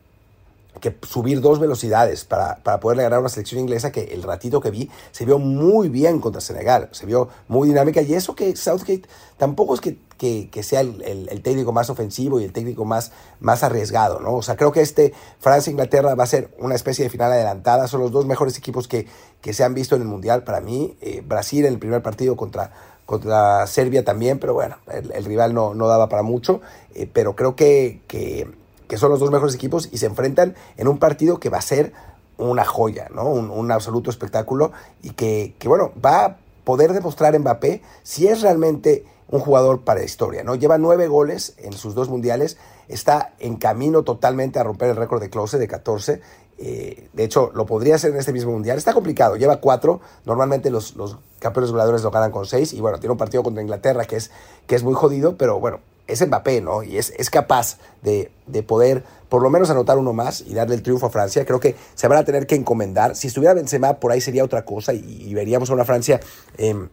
que 0.79 0.97
subir 1.03 1.41
dos 1.41 1.59
velocidades 1.59 2.25
para, 2.25 2.57
para 2.63 2.79
poderle 2.79 3.03
ganar 3.03 3.19
una 3.19 3.29
selección 3.29 3.61
inglesa 3.61 3.91
que 3.91 4.13
el 4.13 4.23
ratito 4.23 4.59
que 4.59 4.71
vi 4.71 4.89
se 5.11 5.25
vio 5.25 5.39
muy 5.39 5.89
bien 5.89 6.19
contra 6.19 6.41
Senegal, 6.41 6.89
se 6.91 7.05
vio 7.05 7.29
muy 7.47 7.67
dinámica. 7.67 8.01
Y 8.01 8.13
eso 8.13 8.35
que 8.35 8.55
Southgate 8.55 9.03
tampoco 9.37 9.75
es 9.75 9.81
que, 9.81 9.97
que, 10.17 10.63
sea 10.63 10.81
el, 10.81 11.01
el, 11.29 11.41
técnico 11.41 11.73
más 11.73 11.89
ofensivo 11.89 12.39
y 12.39 12.45
el 12.45 12.53
técnico 12.53 12.85
más, 12.85 13.11
más 13.39 13.63
arriesgado, 13.63 14.19
¿no? 14.19 14.35
O 14.35 14.41
sea, 14.41 14.55
creo 14.55 14.71
que 14.71 14.81
este 14.81 15.13
Francia-Inglaterra 15.39 16.15
va 16.15 16.23
a 16.23 16.27
ser 16.27 16.55
una 16.59 16.75
especie 16.75 17.03
de 17.03 17.09
final 17.09 17.31
adelantada, 17.31 17.87
son 17.87 17.99
los 17.99 18.11
dos 18.11 18.25
mejores 18.25 18.57
equipos 18.57 18.87
que, 18.87 19.07
que 19.41 19.53
se 19.53 19.63
han 19.63 19.73
visto 19.73 19.95
en 19.95 20.01
el 20.01 20.07
Mundial 20.07 20.43
para 20.43 20.61
mí, 20.61 20.95
eh, 21.01 21.21
Brasil 21.25 21.65
en 21.65 21.73
el 21.73 21.79
primer 21.79 22.01
partido 22.01 22.37
contra, 22.37 22.71
contra 23.05 23.67
Serbia 23.67 24.05
también, 24.05 24.39
pero 24.39 24.53
bueno, 24.53 24.77
el, 24.87 25.25
rival 25.25 25.53
no, 25.53 25.73
no, 25.73 25.87
daba 25.87 26.07
para 26.07 26.23
mucho, 26.23 26.61
eh, 26.95 27.09
pero 27.11 27.35
creo 27.35 27.55
que, 27.55 28.01
que 28.07 28.62
que 28.87 28.97
son 28.97 29.09
los 29.09 29.19
dos 29.19 29.31
mejores 29.31 29.55
equipos 29.55 29.89
y 29.91 29.97
se 29.97 30.05
enfrentan 30.05 30.55
en 30.77 30.87
un 30.87 30.97
partido 30.97 31.39
que 31.39 31.49
va 31.49 31.57
a 31.57 31.61
ser 31.61 31.93
una 32.37 32.65
joya, 32.65 33.09
¿no? 33.13 33.25
Un, 33.29 33.71
absoluto 33.71 34.09
espectáculo 34.09 34.71
y 35.01 35.11
que, 35.11 35.55
bueno, 35.65 35.91
va 36.03 36.25
a 36.25 36.37
poder 36.63 36.93
demostrar 36.93 37.37
Mbappé 37.37 37.81
si 38.03 38.27
es 38.27 38.41
realmente 38.41 39.05
un 39.29 39.39
jugador 39.39 39.81
para 39.81 40.03
historia, 40.03 40.43
¿no? 40.43 40.55
Lleva 40.55 40.77
nueve 40.77 41.07
goles 41.07 41.55
en 41.57 41.73
sus 41.73 41.95
dos 41.95 42.09
mundiales, 42.09 42.57
está 42.87 43.33
en 43.39 43.55
camino 43.55 44.03
totalmente 44.03 44.59
a 44.59 44.63
romper 44.63 44.89
el 44.89 44.95
récord 44.95 45.21
de 45.21 45.29
Close 45.29 45.57
de 45.57 45.67
14. 45.67 46.21
Eh, 46.59 47.09
de 47.13 47.23
hecho, 47.23 47.51
lo 47.55 47.65
podría 47.65 47.95
hacer 47.95 48.11
en 48.11 48.17
este 48.17 48.31
mismo 48.31 48.51
mundial. 48.51 48.77
Está 48.77 48.93
complicado, 48.93 49.35
lleva 49.35 49.57
cuatro. 49.57 50.01
Normalmente 50.25 50.69
los, 50.69 50.95
los 50.95 51.17
campeones 51.39 51.71
goleadores 51.71 52.03
lo 52.03 52.11
ganan 52.11 52.31
con 52.31 52.45
seis. 52.45 52.73
Y 52.73 52.81
bueno, 52.81 52.99
tiene 52.99 53.11
un 53.11 53.17
partido 53.17 53.41
contra 53.41 53.61
Inglaterra 53.61 54.05
que 54.05 54.17
es, 54.17 54.29
que 54.67 54.75
es 54.75 54.83
muy 54.83 54.93
jodido, 54.93 55.35
pero 55.35 55.59
bueno, 55.59 55.79
es 56.07 56.25
Mbappé, 56.25 56.61
¿no? 56.61 56.83
Y 56.83 56.97
es, 56.97 57.13
es 57.17 57.29
capaz 57.29 57.77
de, 58.01 58.31
poder 58.67 59.03
por 59.29 59.41
lo 59.41 59.49
menos 59.49 59.69
anotar 59.69 59.97
uno 59.97 60.13
más 60.13 60.41
y 60.41 60.53
darle 60.53 60.75
el 60.75 60.83
triunfo 60.83 61.07
a 61.07 61.09
Francia. 61.09 61.45
Creo 61.45 61.59
que 61.59 61.75
se 61.95 62.07
van 62.07 62.19
a 62.19 62.25
tener 62.25 62.45
que 62.45 62.55
encomendar. 62.55 63.15
Si 63.15 63.27
estuviera 63.27 63.53
Benzema, 63.53 63.95
por 63.95 64.11
ahí 64.11 64.21
sería 64.21 64.43
otra 64.43 64.65
cosa 64.65 64.93
y, 64.93 65.33
veríamos 65.33 65.69
a 65.69 65.73
una 65.73 65.85
Francia... 65.85 66.19
Em, 66.57 66.89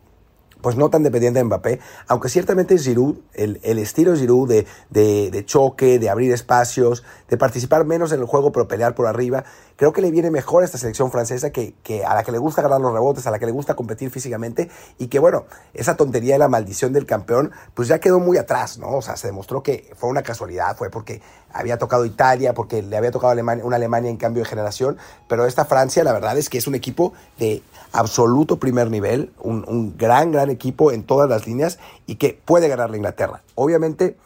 pues 0.62 0.76
no 0.76 0.90
tan 0.90 1.02
dependiente 1.02 1.38
de 1.38 1.44
Mbappé, 1.44 1.80
aunque 2.08 2.28
ciertamente 2.28 2.78
Giroud, 2.78 3.16
el, 3.34 3.60
el 3.62 3.78
estilo 3.78 4.16
Giroud 4.16 4.48
de, 4.48 4.66
de, 4.90 5.30
de, 5.30 5.44
choque, 5.44 5.98
de 5.98 6.10
abrir 6.10 6.32
espacios, 6.32 7.04
de 7.28 7.36
participar 7.36 7.84
menos 7.84 8.12
en 8.12 8.20
el 8.20 8.26
juego 8.26 8.52
pero 8.52 8.68
pelear 8.68 8.94
por 8.94 9.06
arriba, 9.06 9.44
creo 9.80 9.94
que 9.94 10.02
le 10.02 10.10
viene 10.10 10.30
mejor 10.30 10.62
a 10.62 10.66
esta 10.66 10.76
selección 10.76 11.10
francesa 11.10 11.50
que, 11.50 11.74
a 12.06 12.14
la 12.14 12.22
que 12.22 12.32
le 12.32 12.38
gusta 12.38 12.60
ganar 12.60 12.82
los 12.82 12.92
rebotes, 12.92 13.26
a 13.26 13.30
la 13.30 13.38
que 13.38 13.46
le 13.46 13.52
gusta 13.52 13.74
competir 13.74 14.10
físicamente 14.10 14.68
y 14.98 15.06
que 15.06 15.18
bueno, 15.18 15.46
esa 15.72 15.96
tontería 15.96 16.34
de 16.34 16.38
la 16.38 16.48
maldición 16.48 16.92
del 16.92 17.06
campeón 17.06 17.50
pues 17.72 17.88
ya 17.88 17.98
quedó 17.98 18.20
muy 18.20 18.36
atrás, 18.36 18.76
¿no? 18.76 18.96
O 18.96 19.00
sea, 19.00 19.16
se 19.16 19.28
demostró 19.28 19.62
que 19.62 19.90
fue 19.96 20.10
una 20.10 20.22
casualidad, 20.22 20.76
fue 20.76 20.90
porque 20.90 21.22
había 21.50 21.78
tocado 21.78 22.04
Italia, 22.04 22.52
porque 22.52 22.82
le 22.82 22.96
había 22.96 23.10
tocado 23.10 23.30
Alemania, 23.30 23.64
una 23.64 23.76
Alemania 23.76 24.10
en 24.10 24.18
cambio 24.18 24.42
de 24.42 24.48
generación, 24.50 24.98
pero 25.28 25.46
esta 25.46 25.64
Francia 25.64 26.04
la 26.04 26.12
verdad 26.12 26.36
es 26.36 26.50
que 26.50 26.58
es 26.58 26.66
un 26.66 26.74
equipo 26.74 27.14
de 27.38 27.62
absoluto 27.92 28.58
primer 28.58 28.90
nivel, 28.90 29.32
un 29.40 29.96
gran, 29.96 30.30
gran 30.30 30.49
equipo 30.50 30.92
en 30.92 31.04
todas 31.04 31.28
las 31.28 31.46
líneas 31.46 31.78
y 32.06 32.16
que 32.16 32.40
puede 32.44 32.68
ganar 32.68 32.90
la 32.90 32.96
Inglaterra. 32.96 33.42
Obviamente 33.54 34.16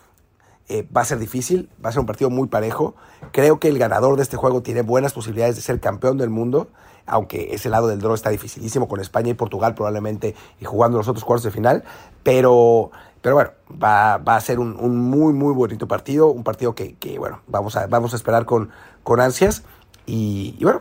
eh, 0.69 0.87
va 0.97 1.03
a 1.03 1.05
ser 1.05 1.19
difícil, 1.19 1.69
va 1.85 1.91
a 1.91 1.93
ser 1.93 2.01
un 2.01 2.07
partido 2.07 2.31
muy 2.31 2.49
parejo. 2.49 2.95
Creo 3.33 3.61
que 3.61 3.69
el 3.69 3.79
ganador 3.79 4.17
de 4.17 4.23
este 4.23 4.37
juego 4.37 4.63
tiene 4.63 4.83
buenas 4.83 5.13
posibilidades 5.13 5.57
de 5.57 5.63
ser 5.63 5.79
campeón 5.79 6.17
del 6.17 6.31
mundo, 6.31 6.69
aunque 7.07 7.55
ese 7.55 7.69
lado 7.69 7.89
del 7.89 8.01
draw 8.01 8.15
está 8.15 8.31
dificilísimo 8.31 8.89
con 8.89 8.99
España 9.01 9.31
y 9.31 9.35
Portugal 9.35 9.75
probablemente 9.75 10.35
y 10.61 10.65
jugando 10.65 10.97
los 10.97 11.07
otros 11.07 11.25
cuartos 11.25 11.45
de 11.45 11.51
final. 11.51 11.85
Pero, 12.23 12.91
pero 13.21 13.35
bueno, 13.35 13.51
va, 13.83 14.15
a 14.15 14.41
ser 14.41 14.59
un, 14.59 14.77
muy, 14.97 15.35
muy 15.35 15.53
bonito 15.53 15.87
partido, 15.87 16.29
un 16.29 16.45
partido 16.45 16.75
que, 16.75 16.95
que, 16.95 17.19
bueno, 17.19 17.41
vamos 17.47 17.77
a, 17.77 17.87
vamos 17.87 18.15
a 18.15 18.17
esperar 18.17 18.47
con, 18.47 18.71
con 19.03 19.21
ansias. 19.21 19.65
Y, 20.07 20.57
y 20.59 20.65
bueno, 20.65 20.81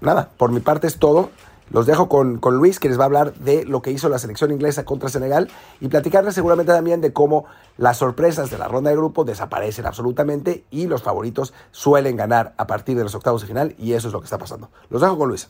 nada, 0.00 0.30
por 0.38 0.52
mi 0.52 0.60
parte 0.60 0.86
es 0.86 0.98
todo. 0.98 1.28
Los 1.70 1.86
dejo 1.86 2.08
con, 2.08 2.40
Luis, 2.56 2.80
que 2.80 2.88
les 2.88 2.98
va 2.98 3.02
a 3.02 3.06
hablar 3.06 3.34
de 3.34 3.64
lo 3.64 3.82
que 3.82 3.90
hizo 3.90 4.08
la 4.08 4.18
selección 4.18 4.50
inglesa 4.50 4.84
contra 4.84 5.08
Senegal 5.08 5.48
y 5.80 5.88
platicarles 5.88 6.34
seguramente 6.34 6.72
también 6.72 7.00
de 7.00 7.12
cómo 7.12 7.44
las 7.76 7.98
sorpresas 7.98 8.50
de 8.50 8.58
la 8.58 8.68
ronda 8.68 8.90
de 8.90 8.96
grupo 8.96 9.24
desaparecen 9.24 9.86
absolutamente 9.86 10.64
y 10.70 10.86
los 10.86 11.02
favoritos 11.02 11.52
suelen 11.70 12.16
ganar 12.16 12.54
a 12.56 12.66
partir 12.66 12.96
de 12.96 13.04
los 13.04 13.14
octavos 13.14 13.42
de 13.42 13.48
final 13.48 13.74
y 13.78 13.92
eso 13.92 14.08
es 14.08 14.14
lo 14.14 14.20
que 14.20 14.24
está 14.24 14.38
pasando. 14.38 14.70
Los 14.90 15.02
dejo 15.02 15.18
con 15.18 15.28
Luis. 15.28 15.48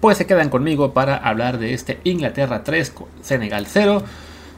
Pues 0.00 0.16
se 0.16 0.26
quedan 0.26 0.48
conmigo 0.48 0.94
para 0.94 1.16
hablar 1.16 1.58
de 1.58 1.74
este 1.74 2.00
Inglaterra 2.04 2.64
3, 2.64 2.94
Senegal 3.20 3.66
0. 3.66 4.02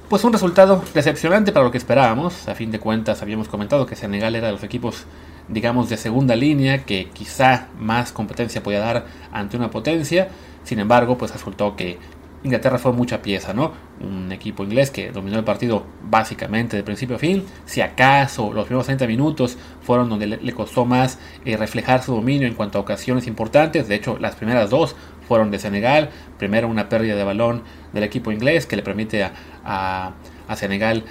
Pues 0.08 0.22
un 0.24 0.32
resultado 0.32 0.82
decepcionante 0.94 1.52
para 1.52 1.64
lo 1.64 1.72
que 1.72 1.78
esperábamos. 1.78 2.48
A 2.48 2.54
fin 2.54 2.70
de 2.70 2.78
cuentas 2.78 3.22
habíamos 3.22 3.48
comentado 3.48 3.86
que 3.86 3.96
Senegal 3.96 4.36
era 4.36 4.46
de 4.46 4.52
los 4.52 4.62
equipos 4.62 5.06
digamos 5.48 5.88
de 5.88 5.96
segunda 5.96 6.36
línea 6.36 6.84
que 6.84 7.10
quizá 7.10 7.68
más 7.78 8.12
competencia 8.12 8.62
podía 8.62 8.80
dar 8.80 9.06
ante 9.32 9.56
una 9.56 9.70
potencia 9.70 10.28
sin 10.64 10.78
embargo, 10.78 11.18
pues 11.18 11.32
resultó 11.32 11.76
que 11.76 11.98
Inglaterra 12.44 12.78
fue 12.78 12.92
mucha 12.92 13.22
pieza, 13.22 13.54
¿no? 13.54 13.72
Un 14.00 14.32
equipo 14.32 14.64
inglés 14.64 14.90
que 14.90 15.12
dominó 15.12 15.38
el 15.38 15.44
partido 15.44 15.86
básicamente 16.02 16.76
de 16.76 16.82
principio 16.82 17.16
a 17.16 17.18
fin. 17.18 17.44
Si 17.66 17.80
acaso 17.80 18.52
los 18.52 18.64
primeros 18.64 18.86
30 18.86 19.06
minutos 19.06 19.56
fueron 19.80 20.08
donde 20.08 20.26
le, 20.26 20.52
costó 20.52 20.84
más 20.84 21.20
eh, 21.44 21.56
reflejar 21.56 22.02
su 22.02 22.14
dominio 22.14 22.48
en 22.48 22.54
cuanto 22.54 22.78
a 22.78 22.80
ocasiones 22.80 23.28
importantes. 23.28 23.86
De 23.86 23.94
hecho, 23.94 24.18
las 24.18 24.34
primeras 24.34 24.70
dos 24.70 24.96
fueron 25.28 25.52
de 25.52 25.60
Senegal. 25.60 26.10
Primero 26.36 26.66
una 26.66 26.88
pérdida 26.88 27.14
de 27.14 27.22
balón 27.22 27.62
del 27.92 28.02
equipo 28.02 28.32
inglés 28.32 28.66
que 28.66 28.76
le 28.76 28.82
permite 28.82 29.30
a, 29.64 30.14
Senegal 30.56 31.04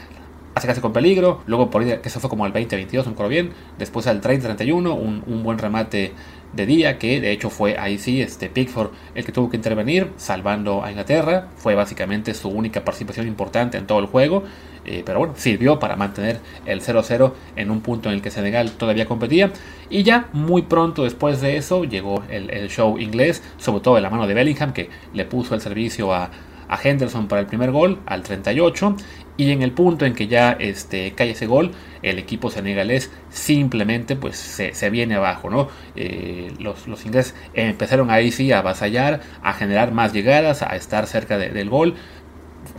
acercarse 0.56 0.82
con 0.82 0.94
peligro. 0.94 1.42
Luego 1.46 1.70
por 1.70 1.84
ahí, 1.84 2.00
que 2.02 2.10
eso 2.10 2.20
fue 2.20 2.30
como 2.30 2.46
al 2.46 2.54
20-22, 2.54 3.06
no 3.06 3.16
me 3.24 3.30
bien. 3.30 3.52
Después 3.78 4.08
al 4.08 4.22
30-31, 4.22 4.94
un, 4.94 5.24
un 5.26 5.44
buen 5.44 5.58
remate 5.58 6.14
de 6.54 6.66
día, 6.66 7.00
que 7.00 7.22
de 7.22 7.32
hecho 7.32 7.50
fue 7.50 7.78
ahí 7.78 7.98
sí 7.98 8.22
este 8.22 8.50
Pickford 8.50 8.92
el 9.16 9.24
que 9.24 9.32
tuvo 9.32 9.50
que 9.50 9.56
intervenir, 9.56 10.12
salvando 10.18 10.84
a 10.84 10.90
Inglaterra. 10.90 11.48
Fue 11.56 11.76
básicamente 11.76 12.34
su 12.34 12.50
única 12.50 12.84
participación 12.84 13.28
importante 13.28 13.78
en 13.78 13.88
todo 13.88 14.00
el 14.00 14.06
juego, 14.08 14.44
eh, 14.86 15.04
pero 15.06 15.20
bueno, 15.20 15.34
sirvió 15.38 15.80
para 15.80 15.96
mantener 15.96 16.40
el 16.66 16.82
0-0 16.82 17.34
en 17.56 17.72
un 17.72 17.82
punto 17.82 18.10
en 18.10 18.16
el 18.16 18.22
que 18.22 18.32
Senegal 18.32 18.72
todavía 18.72 19.06
competía. 19.06 19.52
Y 19.90 20.04
ya 20.04 20.30
muy 20.34 20.64
pronto 20.64 21.04
después 21.04 21.42
de 21.42 21.58
eso 21.58 21.84
llegó 21.84 22.24
el, 22.30 22.70
show 22.70 22.98
inglés, 23.00 23.44
sobre 23.58 23.82
todo 23.82 23.96
de 23.96 24.02
la 24.02 24.10
mano 24.10 24.28
de 24.28 24.34
Bellingham, 24.34 24.74
que 24.74 24.90
le 25.14 25.26
puso 25.26 25.56
el 25.56 25.62
servicio 25.62 26.14
a, 26.14 26.30
a 26.72 26.80
Henderson 26.82 27.28
para 27.28 27.42
el 27.42 27.48
primer 27.48 27.72
gol 27.72 28.00
al 28.06 28.24
38 28.24 28.96
y 29.38 29.52
en 29.52 29.62
el 29.62 29.72
punto 29.72 30.06
en 30.06 30.14
que 30.14 30.28
ya 30.28 30.54
este, 30.54 31.12
cae 31.14 31.32
ese 31.32 31.46
gol, 31.46 31.72
el 32.02 32.18
equipo 32.18 32.50
senegalés 32.50 33.12
simplemente 33.30 34.16
pues 34.16 34.38
se, 34.38 34.90
viene 34.90 35.16
abajo, 35.16 35.50
¿no? 35.50 35.68
Eh, 35.96 36.54
los, 36.60 36.88
los, 36.88 37.06
ingleses 37.06 37.36
empezaron 37.54 38.10
ahí 38.10 38.32
sí 38.32 38.52
a 38.52 38.60
avasallar, 38.60 39.22
a 39.44 39.54
generar 39.54 39.92
más 39.92 40.14
llegadas, 40.14 40.62
a 40.62 40.76
estar 40.76 41.08
cerca 41.08 41.38
del 41.38 41.70
gol. 41.70 41.96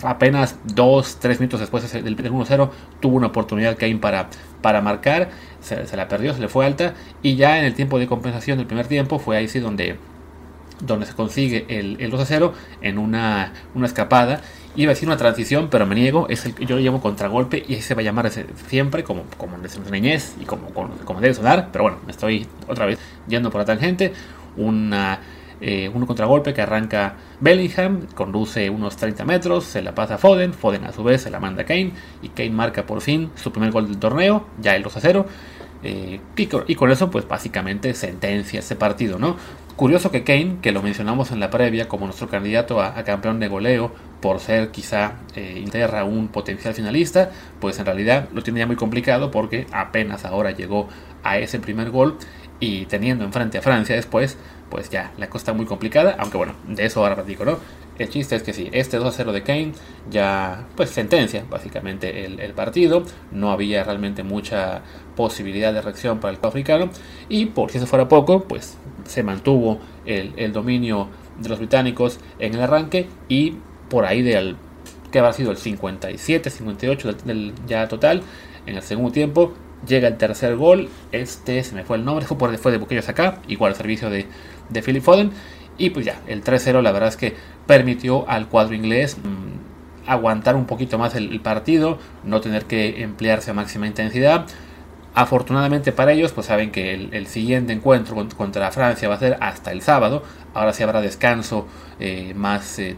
Apenas 0.02 0.56
2-3 0.68 1.40
minutos 1.40 1.60
después 1.60 1.92
del, 1.92 2.16
1-0 2.16 2.70
tuvo 3.00 3.16
una 3.16 3.26
oportunidad 3.26 3.76
Kane 3.76 3.96
para, 3.96 4.30
para 4.62 4.80
marcar, 4.80 5.30
se, 5.60 5.86
se, 5.86 5.96
la 5.96 6.08
perdió, 6.08 6.32
se 6.32 6.40
le 6.40 6.48
fue 6.48 6.64
alta 6.64 6.94
y 7.22 7.36
ya 7.36 7.58
en 7.58 7.64
el 7.64 7.74
tiempo 7.74 7.98
de 7.98 8.06
compensación 8.06 8.58
del 8.58 8.66
primer 8.66 8.86
tiempo 8.86 9.18
fue 9.18 9.36
ahí 9.36 9.48
sí 9.48 9.58
donde 9.58 9.98
donde 10.82 11.06
se 11.06 11.14
consigue 11.14 11.64
el, 11.68 11.96
el 12.00 12.10
2 12.10 12.20
a 12.20 12.26
0 12.26 12.52
en 12.82 12.98
una, 12.98 13.52
una, 13.74 13.86
escapada. 13.86 14.40
Iba 14.74 14.90
a 14.90 14.94
decir 14.94 15.08
una 15.08 15.16
transición, 15.16 15.68
pero 15.70 15.86
me 15.86 15.94
niego. 15.94 16.26
Es 16.28 16.44
el, 16.44 16.54
yo 16.56 16.76
lo 16.76 16.82
llamo 16.82 17.00
contragolpe 17.00 17.64
y 17.66 17.74
así 17.74 17.82
se 17.82 17.94
va 17.94 18.00
a 18.00 18.04
llamar 18.04 18.30
siempre, 18.66 19.04
como, 19.04 19.24
como 19.36 19.54
en 19.54 19.60
nuestra 19.60 19.82
niñez 19.90 20.34
y 20.40 20.44
como, 20.44 20.68
como, 20.70 21.20
debe 21.20 21.34
sonar. 21.34 21.68
Pero 21.72 21.84
bueno, 21.84 21.98
me 22.04 22.12
estoy 22.12 22.46
otra 22.68 22.86
vez 22.86 22.98
yendo 23.28 23.50
por 23.50 23.60
la 23.60 23.64
tangente. 23.64 24.12
Una, 24.56 25.20
eh, 25.60 25.90
un 25.92 26.04
contragolpe 26.06 26.52
que 26.52 26.62
arranca 26.62 27.16
Bellingham, 27.40 28.06
conduce 28.14 28.68
unos 28.68 28.96
30 28.96 29.24
metros, 29.24 29.64
se 29.64 29.82
la 29.82 29.94
pasa 29.94 30.14
a 30.14 30.18
Foden. 30.18 30.52
Foden 30.52 30.84
a 30.84 30.92
su 30.92 31.04
vez 31.04 31.22
se 31.22 31.30
la 31.30 31.38
manda 31.38 31.62
a 31.62 31.66
Kane 31.66 31.92
y 32.22 32.30
Kane 32.30 32.50
marca 32.50 32.84
por 32.84 33.00
fin 33.00 33.30
su 33.36 33.52
primer 33.52 33.70
gol 33.70 33.86
del 33.88 33.98
torneo, 33.98 34.46
ya 34.60 34.74
el 34.74 34.82
2 34.82 34.96
a 34.96 35.00
0. 35.00 35.26
Eh, 35.84 36.20
y, 36.36 36.46
con, 36.46 36.90
eso, 36.90 37.10
pues 37.10 37.26
básicamente 37.26 37.92
sentencia 37.94 38.60
ese 38.60 38.76
partido, 38.76 39.18
¿no? 39.18 39.36
Curioso 39.76 40.10
que 40.10 40.22
Kane, 40.22 40.58
que 40.60 40.70
lo 40.70 40.82
mencionamos 40.82 41.30
en 41.30 41.40
la 41.40 41.50
previa 41.50 41.88
como 41.88 42.04
nuestro 42.04 42.28
candidato 42.28 42.82
a, 42.82 43.02
campeón 43.04 43.40
de 43.40 43.48
goleo, 43.48 43.92
por 44.20 44.38
ser 44.38 44.70
quizá 44.70 45.14
eh, 45.34 45.64
un 46.06 46.28
potencial 46.28 46.74
finalista, 46.74 47.30
pues 47.58 47.78
en 47.78 47.86
realidad 47.86 48.28
lo 48.32 48.42
tiene 48.42 48.60
ya 48.60 48.66
muy 48.66 48.76
complicado 48.76 49.30
porque 49.30 49.66
apenas 49.72 50.24
ahora 50.24 50.50
llegó 50.50 50.88
a 51.24 51.38
ese 51.38 51.58
primer 51.58 51.90
gol 51.90 52.18
y 52.60 52.86
teniendo 52.86 53.24
enfrente 53.24 53.58
a 53.58 53.62
Francia 53.62 53.96
después, 53.96 54.36
pues 54.70 54.90
ya 54.90 55.12
la 55.16 55.28
cosa 55.28 55.38
está 55.38 55.52
muy 55.52 55.66
complicada, 55.66 56.16
aunque 56.18 56.36
bueno, 56.36 56.54
de 56.68 56.84
eso 56.84 57.00
ahora 57.00 57.16
platico, 57.16 57.44
¿no? 57.44 57.58
El 57.98 58.08
chiste 58.08 58.36
es 58.36 58.42
que 58.42 58.52
sí, 58.52 58.68
este 58.72 58.96
2 58.96 59.06
a 59.06 59.16
0 59.16 59.32
de 59.32 59.42
Kane 59.42 59.72
ya 60.10 60.66
pues 60.76 60.90
sentencia 60.90 61.44
básicamente 61.48 62.24
el, 62.24 62.52
partido, 62.52 63.04
no 63.30 63.50
había 63.52 63.84
realmente 63.84 64.22
mucha 64.22 64.82
posibilidad 65.14 65.72
de 65.74 65.82
reacción 65.82 66.18
para 66.18 66.36
el 66.36 66.38
africano 66.42 66.88
y 67.28 67.46
por 67.46 67.70
si 67.70 67.78
eso 67.78 67.86
fuera 67.86 68.08
poco, 68.08 68.44
pues 68.44 68.78
se 69.04 69.22
mantuvo 69.22 69.78
el, 70.04 70.52
dominio 70.52 71.08
de 71.38 71.48
los 71.48 71.58
británicos 71.58 72.18
en 72.38 72.54
el 72.54 72.60
arranque 72.62 73.08
y 73.28 73.56
por 73.88 74.04
ahí 74.04 74.22
del 74.22 74.56
que 75.10 75.18
habrá 75.18 75.32
sido 75.32 75.50
el 75.50 75.58
57, 75.58 76.50
58 76.50 77.12
del, 77.24 77.52
ya 77.66 77.86
total, 77.88 78.22
en 78.66 78.76
el 78.76 78.82
segundo 78.82 79.12
tiempo 79.12 79.52
llega 79.86 80.08
el 80.08 80.16
tercer 80.16 80.56
gol, 80.56 80.88
este 81.10 81.62
se 81.64 81.74
me 81.74 81.84
fue 81.84 81.96
el 81.96 82.04
nombre, 82.04 82.24
fue, 82.24 82.38
por, 82.38 82.56
fue 82.56 82.72
de 82.72 82.78
Buquillos 82.78 83.08
acá, 83.08 83.42
igual 83.48 83.72
al 83.72 83.76
servicio 83.76 84.08
de, 84.08 84.26
de 84.70 84.82
Philip 84.82 85.02
Foden 85.02 85.32
y 85.78 85.90
pues 85.90 86.06
ya, 86.06 86.20
el 86.26 86.44
3-0 86.44 86.82
la 86.82 86.92
verdad 86.92 87.08
es 87.08 87.16
que 87.16 87.34
permitió 87.66 88.28
al 88.28 88.48
cuadro 88.48 88.74
inglés 88.74 89.16
mm, 89.18 90.10
aguantar 90.10 90.56
un 90.56 90.66
poquito 90.66 90.98
más 90.98 91.14
el, 91.14 91.40
partido, 91.40 91.98
no 92.24 92.40
tener 92.40 92.64
que 92.64 93.02
emplearse 93.02 93.50
a 93.50 93.54
máxima 93.54 93.86
intensidad. 93.86 94.46
Afortunadamente 95.14 95.92
para 95.92 96.12
ellos, 96.12 96.32
pues 96.32 96.46
saben 96.46 96.70
que 96.70 96.94
el, 96.94 97.26
siguiente 97.26 97.74
encuentro 97.74 98.16
contra 98.34 98.70
Francia 98.70 99.10
va 99.10 99.16
a 99.16 99.18
ser 99.18 99.36
hasta 99.40 99.70
el 99.70 99.82
sábado. 99.82 100.22
Ahora 100.54 100.72
sí 100.72 100.82
habrá 100.82 101.02
descanso, 101.02 101.66
eh, 102.00 102.32
más 102.34 102.78
eh, 102.78 102.96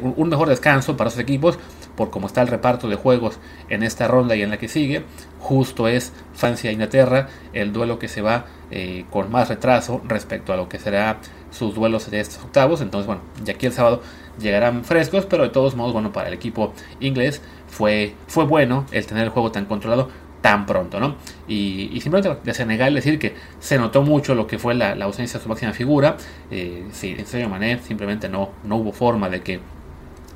un 0.00 0.28
mejor 0.28 0.48
descanso 0.48 0.96
para 0.96 1.08
esos 1.08 1.20
equipos, 1.20 1.58
por 1.96 2.10
cómo 2.10 2.28
está 2.28 2.42
el 2.42 2.48
reparto 2.48 2.88
de 2.88 2.94
juegos 2.94 3.40
en 3.68 3.82
esta 3.82 4.06
ronda 4.06 4.36
y 4.36 4.42
en 4.42 4.50
la 4.50 4.58
que 4.58 4.68
sigue. 4.68 5.02
Justo 5.40 5.88
es 5.88 6.12
Francia-Inglaterra, 6.34 7.28
el 7.52 7.72
duelo 7.72 7.98
que 7.98 8.06
se 8.06 8.22
va 8.22 8.46
eh, 8.70 9.04
con 9.10 9.32
más 9.32 9.48
retraso 9.48 10.00
respecto 10.06 10.52
a 10.52 10.56
lo 10.56 10.68
que 10.68 10.78
será 10.78 11.18
sus 11.50 11.74
duelos 11.74 12.08
de 12.08 12.20
estos 12.20 12.44
octavos. 12.44 12.80
Entonces, 12.82 13.08
bueno, 13.08 13.22
ya 13.42 13.54
aquí 13.54 13.66
el 13.66 13.72
sábado 13.72 14.00
llegarán 14.38 14.84
frescos, 14.84 15.26
pero 15.26 15.42
de 15.42 15.48
todos 15.48 15.74
modos, 15.74 15.92
bueno, 15.92 16.12
para 16.12 16.28
el 16.28 16.34
equipo 16.34 16.72
inglés 17.00 17.42
fue, 17.66 18.14
fue 18.28 18.44
bueno 18.44 18.86
el 18.92 19.04
tener 19.06 19.24
el 19.24 19.30
juego 19.30 19.50
tan 19.50 19.64
controlado 19.64 20.08
tan 20.48 20.64
pronto, 20.64 20.98
¿no? 20.98 21.16
Y, 21.46 22.00
simplemente 22.00 22.34
de 22.42 22.54
Senegal 22.54 22.94
decir 22.94 23.18
que 23.18 23.34
se 23.60 23.76
notó 23.76 24.00
mucho 24.00 24.34
lo 24.34 24.46
que 24.46 24.58
fue 24.58 24.74
la, 24.74 24.92
ausencia 25.04 25.38
de 25.38 25.42
su 25.42 25.48
máxima 25.50 25.74
figura. 25.74 26.16
Eh, 26.50 26.86
sí, 26.90 27.14
en 27.18 27.26
serio, 27.26 27.50
Mané 27.50 27.80
simplemente 27.82 28.30
no, 28.30 28.52
no 28.64 28.76
hubo 28.76 28.92
forma 28.92 29.28
de 29.28 29.42
que 29.42 29.60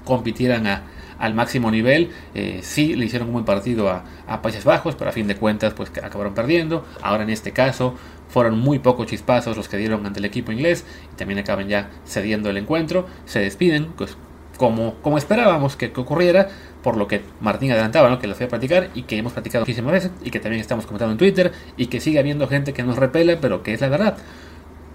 compitieran 0.04 0.66
a, 0.66 0.82
al 1.18 1.32
máximo 1.32 1.70
nivel. 1.70 2.10
Eh, 2.34 2.60
sí 2.62 2.94
le 2.94 3.06
hicieron 3.06 3.28
un 3.28 3.32
buen 3.32 3.46
partido 3.46 3.88
a, 3.88 4.04
a, 4.26 4.42
Países 4.42 4.66
Bajos, 4.66 4.96
pero 4.96 5.08
a 5.08 5.14
fin 5.14 5.26
de 5.26 5.36
cuentas 5.36 5.72
pues 5.72 5.90
acabaron 6.02 6.34
perdiendo. 6.34 6.84
Ahora 7.00 7.22
en 7.22 7.30
este 7.30 7.52
caso 7.52 7.94
fueron 8.28 8.58
muy 8.58 8.80
pocos 8.80 9.06
chispazos 9.06 9.56
los 9.56 9.66
que 9.66 9.78
dieron 9.78 10.04
ante 10.04 10.18
el 10.18 10.26
equipo 10.26 10.52
inglés 10.52 10.84
y 11.10 11.16
también 11.16 11.38
acaban 11.38 11.68
ya 11.68 11.88
cediendo 12.04 12.50
el 12.50 12.58
encuentro. 12.58 13.06
Se 13.24 13.40
despiden, 13.40 13.86
pues 13.96 14.18
como, 14.62 14.94
como 15.02 15.18
esperábamos 15.18 15.74
que, 15.74 15.90
ocurriera, 15.96 16.48
por 16.84 16.96
lo 16.96 17.08
que 17.08 17.24
Martín 17.40 17.72
adelantaba, 17.72 18.08
¿no? 18.08 18.20
que 18.20 18.28
lo 18.28 18.36
fui 18.36 18.46
a 18.46 18.48
platicar 18.48 18.90
y 18.94 19.02
que 19.02 19.18
hemos 19.18 19.32
platicado 19.32 19.64
muchísimas 19.64 19.90
veces 19.90 20.12
y 20.22 20.30
que 20.30 20.38
también 20.38 20.60
estamos 20.60 20.86
comentando 20.86 21.10
en 21.10 21.18
Twitter 21.18 21.50
y 21.76 21.86
que 21.86 21.98
sigue 21.98 22.20
habiendo 22.20 22.46
gente 22.46 22.72
que 22.72 22.84
nos 22.84 22.96
repele, 22.96 23.36
pero 23.36 23.64
que 23.64 23.74
es 23.74 23.80
la 23.80 23.88
verdad. 23.88 24.18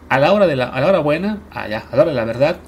A 0.07 0.19
la 0.19 0.31
hora, 0.31 0.47
de 0.47 0.55
la, 0.55 0.69
a 0.69 0.79
la 0.79 0.87
hora 0.87 0.99
buena, 0.99 1.41
allá, 1.51 1.83
a 1.91 1.97
la 1.97 2.03
hora 2.03 2.11
de 2.11 2.15
la 2.15 2.23
verdad, 2.23 2.59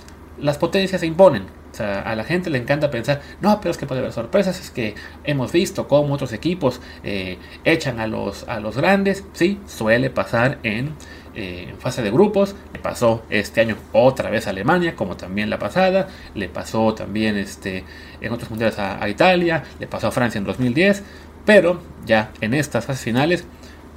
las 0.41 0.58
potencias 0.58 1.00
se 1.00 1.08
imponen. 1.08 1.44
O 1.72 1.74
sea, 1.74 2.01
a 2.01 2.15
la 2.18 2.25
gente 2.25 2.50
le 2.50 2.58
encanta 2.58 2.91
pensar, 2.91 3.22
no, 3.39 3.62
pero 3.62 3.72
es 3.72 3.77
que 3.77 3.86
puede 3.86 4.01
haber 4.01 4.12
sorpresas, 4.12 4.60
es 4.60 4.70
que 4.70 4.96
hemos 5.24 5.53
visto 5.53 5.88
cómo 5.88 6.15
otros 6.15 6.34
equipos 6.34 6.82
eh, 7.06 7.38
echan 7.63 8.01
a 8.01 8.08
los, 8.08 8.46
a 8.50 8.60
los 8.60 8.75
grandes, 8.75 9.24
sí, 9.32 9.62
suele 9.68 10.10
pasar 10.10 10.60
en, 10.63 10.96
eh, 11.36 11.74
fase 11.79 12.01
de 12.01 12.12
grupos, 12.12 12.55
le 12.74 12.79
pasó 12.79 13.24
este 13.29 13.62
año 13.62 13.75
otra 13.93 14.29
vez 14.29 14.48
a 14.48 14.50
Alemania, 14.51 14.95
como 14.95 15.15
también 15.15 15.50
la 15.50 15.59
pasada, 15.59 16.07
le 16.36 16.50
pasó 16.50 16.93
también 16.93 17.38
este, 17.38 17.83
en 18.21 18.33
otros 18.33 18.50
mundiales 18.50 18.79
a, 18.79 19.07
Italia, 19.09 19.63
le 19.79 19.88
pasó 19.88 20.07
a 20.07 20.12
Francia 20.12 20.38
en 20.38 20.45
2010, 20.45 21.03
pero 21.45 21.81
ya 22.05 22.31
en 22.41 22.53
estas 22.53 22.86
fases 22.86 23.03
finales, 23.03 23.45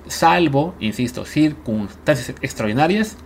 salvo, 0.06 0.74
insisto, 0.80 1.24
circunstancias 1.24 2.34
extraordinarias, 2.40 3.16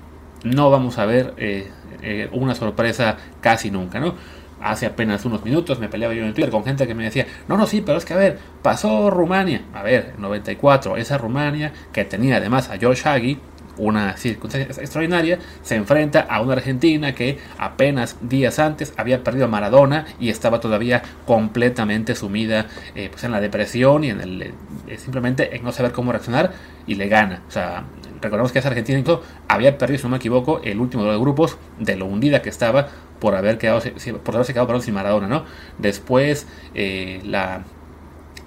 no 0.44 0.70
vamos 0.70 0.98
a 0.98 1.06
ver 1.06 1.34
eh, 1.38 2.28
una 2.32 2.54
sorpresa 2.54 3.16
casi 3.40 3.70
nunca, 3.70 4.00
¿no? 4.00 4.14
hace 4.60 4.86
apenas 4.86 5.24
unos 5.24 5.44
minutos 5.44 5.78
me 5.78 5.88
peleaba 5.88 6.14
yo 6.14 6.24
en 6.24 6.34
Twitter 6.34 6.50
con 6.50 6.64
gente 6.64 6.86
que 6.86 6.94
me 6.94 7.04
decía, 7.04 7.26
no, 7.48 7.56
no, 7.56 7.66
sí, 7.66 7.82
pero 7.84 7.98
es 7.98 8.04
que 8.04 8.14
a 8.14 8.16
ver, 8.16 8.38
pasó 8.62 9.10
Rumania, 9.10 9.62
a 9.74 9.82
ver, 9.82 10.14
94, 10.18 10.96
esa 10.96 11.18
Rumania 11.18 11.72
que 11.92 12.04
tenía 12.04 12.36
además 12.36 12.70
a 12.70 12.78
Josh 12.80 13.06
Hagi, 13.06 13.38
una 13.78 14.16
circunstancia 14.16 14.70
extraordinaria, 14.82 15.38
se 15.62 15.74
enfrenta 15.74 16.20
a 16.20 16.40
una 16.40 16.54
Argentina 16.54 17.14
que 17.14 17.38
apenas 17.58 18.16
días 18.20 18.58
antes 18.58 18.92
había 18.96 19.22
perdido 19.22 19.46
a 19.46 19.48
Maradona 19.48 20.06
y 20.18 20.30
estaba 20.30 20.60
todavía 20.60 21.02
completamente 21.26 22.14
sumida 22.14 22.66
eh, 22.94 23.08
pues 23.10 23.24
en 23.24 23.32
la 23.32 23.40
depresión 23.40 24.04
y 24.04 24.10
en 24.10 24.20
el 24.20 24.42
eh, 24.42 24.52
simplemente 24.98 25.56
en 25.56 25.64
no 25.64 25.72
saber 25.72 25.92
cómo 25.92 26.12
reaccionar 26.12 26.52
y 26.86 26.94
le 26.94 27.08
gana. 27.08 27.42
O 27.48 27.50
sea, 27.50 27.84
recordemos 28.20 28.52
que 28.52 28.58
esa 28.58 28.68
Argentina 28.68 28.98
incluso 28.98 29.22
había 29.48 29.76
perdido, 29.78 29.98
si 29.98 30.04
no 30.04 30.10
me 30.10 30.16
equivoco, 30.16 30.60
el 30.64 30.80
último 30.80 31.04
de 31.04 31.10
los 31.10 31.20
grupos 31.20 31.58
de 31.78 31.96
lo 31.96 32.06
hundida 32.06 32.42
que 32.42 32.48
estaba 32.48 32.88
por 33.18 33.34
haber 33.34 33.58
quedado 33.58 33.80
por 34.22 34.34
haberse 34.34 34.52
quedado 34.52 34.80
sin 34.80 34.94
Maradona, 34.94 35.26
¿no? 35.26 35.44
Después 35.78 36.46
eh, 36.74 37.20
la 37.24 37.64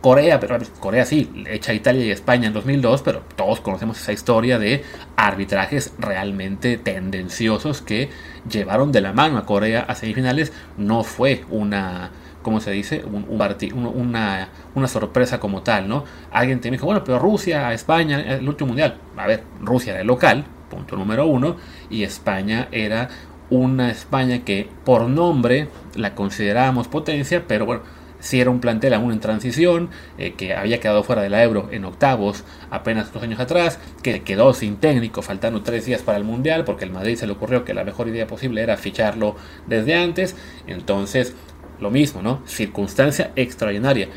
Corea, 0.02 0.40
pero 0.40 0.58
Corea 0.80 1.06
sí, 1.06 1.30
hecha 1.48 1.74
Italia 1.74 2.06
y 2.06 2.12
España 2.12 2.48
en 2.48 2.54
2002, 2.54 3.02
pero 3.02 3.22
todos 3.36 3.60
conocemos 3.60 4.00
esa 4.00 4.14
historia 4.14 4.58
de 4.58 4.84
arbitrajes 5.18 5.94
realmente 6.00 6.78
tendenciosos 6.78 7.82
que 7.82 8.10
llevaron 8.50 8.94
de 8.94 9.02
la 9.02 9.12
mano 9.12 9.38
a 9.38 9.46
Corea 9.46 9.82
a 9.82 9.96
semifinales. 9.96 10.54
No 10.78 11.04
fue 11.04 11.44
una, 11.50 12.12
¿cómo 12.42 12.62
se 12.62 12.72
dice? 12.72 13.04
Un, 13.04 13.26
una, 13.28 14.50
una, 14.74 14.88
sorpresa 14.88 15.40
como 15.42 15.64
tal, 15.64 15.90
¿no? 15.90 16.06
Alguien 16.32 16.62
te 16.62 16.72
dijo, 16.72 16.86
bueno, 16.86 17.04
pero 17.04 17.20
Rusia, 17.20 17.74
España, 17.74 18.22
el 18.22 18.48
último 18.48 18.70
mundial. 18.70 18.98
A 19.18 19.28
ver, 19.28 19.44
Rusia 19.62 19.92
era 19.92 20.02
el 20.02 20.08
local, 20.08 20.46
punto 20.70 20.96
número 20.96 21.26
uno, 21.26 21.58
y 21.90 22.04
España 22.04 22.70
era 22.72 23.10
una 23.50 23.92
España 23.92 24.46
que 24.46 24.70
por 24.86 25.10
nombre 25.10 25.68
la 25.96 26.16
considerábamos 26.16 26.88
potencia, 26.88 27.44
pero 27.48 27.66
bueno, 27.66 27.82
si 28.20 28.40
era 28.40 28.50
un 28.50 28.60
plantel 28.60 28.94
aún 28.94 29.12
en 29.12 29.20
transición, 29.20 29.90
eh, 30.18 30.34
que 30.34 30.54
había 30.54 30.80
quedado 30.80 31.04
fuera 31.04 31.22
de 31.22 31.30
la 31.30 31.44
Euro 31.44 31.70
en 31.72 31.86
octavos 31.86 32.44
apenas 32.70 33.12
dos 33.14 33.24
años 33.24 33.40
atrás, 33.40 33.80
que 34.04 34.22
quedó 34.24 34.54
sin 34.54 34.78
técnico 34.78 35.22
faltando 35.22 35.62
tres 35.62 35.86
días 35.86 36.02
para 36.02 36.18
el 36.18 36.24
Mundial, 36.24 36.64
porque 36.66 36.86
el 36.86 36.92
Madrid 36.92 37.16
se 37.16 37.28
le 37.28 37.34
ocurrió 37.34 37.66
que 37.66 37.74
la 37.74 37.84
mejor 37.84 38.08
idea 38.08 38.28
posible 38.28 38.62
era 38.62 38.78
ficharlo 38.78 39.36
desde 39.68 39.96
antes, 39.96 40.36
entonces 40.68 41.36
lo 41.80 41.92
mismo, 41.92 42.22
¿no? 42.22 42.42
Circunstancia 42.46 43.32
extraordinaria. 43.36 44.10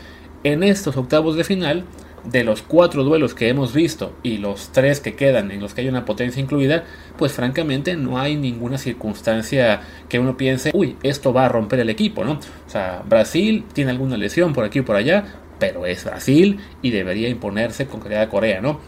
En 0.44 0.62
estos 0.64 0.96
octavos 0.96 1.36
de 1.36 1.44
final 1.44 1.84
de 2.24 2.44
los 2.44 2.62
cuatro 2.62 3.04
duelos 3.04 3.34
que 3.34 3.48
hemos 3.48 3.72
visto 3.72 4.12
y 4.22 4.38
los 4.38 4.70
tres 4.70 5.00
que 5.00 5.14
quedan 5.14 5.50
en 5.50 5.60
los 5.60 5.74
que 5.74 5.80
hay 5.80 5.88
una 5.88 6.04
potencia 6.04 6.40
incluida, 6.40 6.84
pues 7.18 7.32
francamente 7.32 7.96
no 7.96 8.18
hay 8.18 8.36
ninguna 8.36 8.78
circunstancia 8.78 9.80
que 10.08 10.18
uno 10.18 10.36
piense, 10.36 10.70
uy, 10.74 10.96
esto 11.02 11.32
va 11.32 11.46
a 11.46 11.48
romper 11.48 11.80
el 11.80 11.90
equipo, 11.90 12.24
¿no? 12.24 12.32
O 12.32 12.70
sea, 12.70 13.02
Brasil 13.08 13.64
tiene 13.72 13.90
alguna 13.90 14.16
lesión 14.16 14.52
por 14.52 14.64
aquí 14.64 14.80
o 14.80 14.84
por 14.84 14.96
allá, 14.96 15.24
pero 15.58 15.86
es 15.86 16.04
Brasil 16.04 16.58
y 16.80 16.90
debería 16.90 17.28
imponerse 17.28 17.86
con 17.86 18.00
calidad 18.00 18.22
a 18.22 18.28
Corea, 18.28 18.60
¿no? 18.60 18.80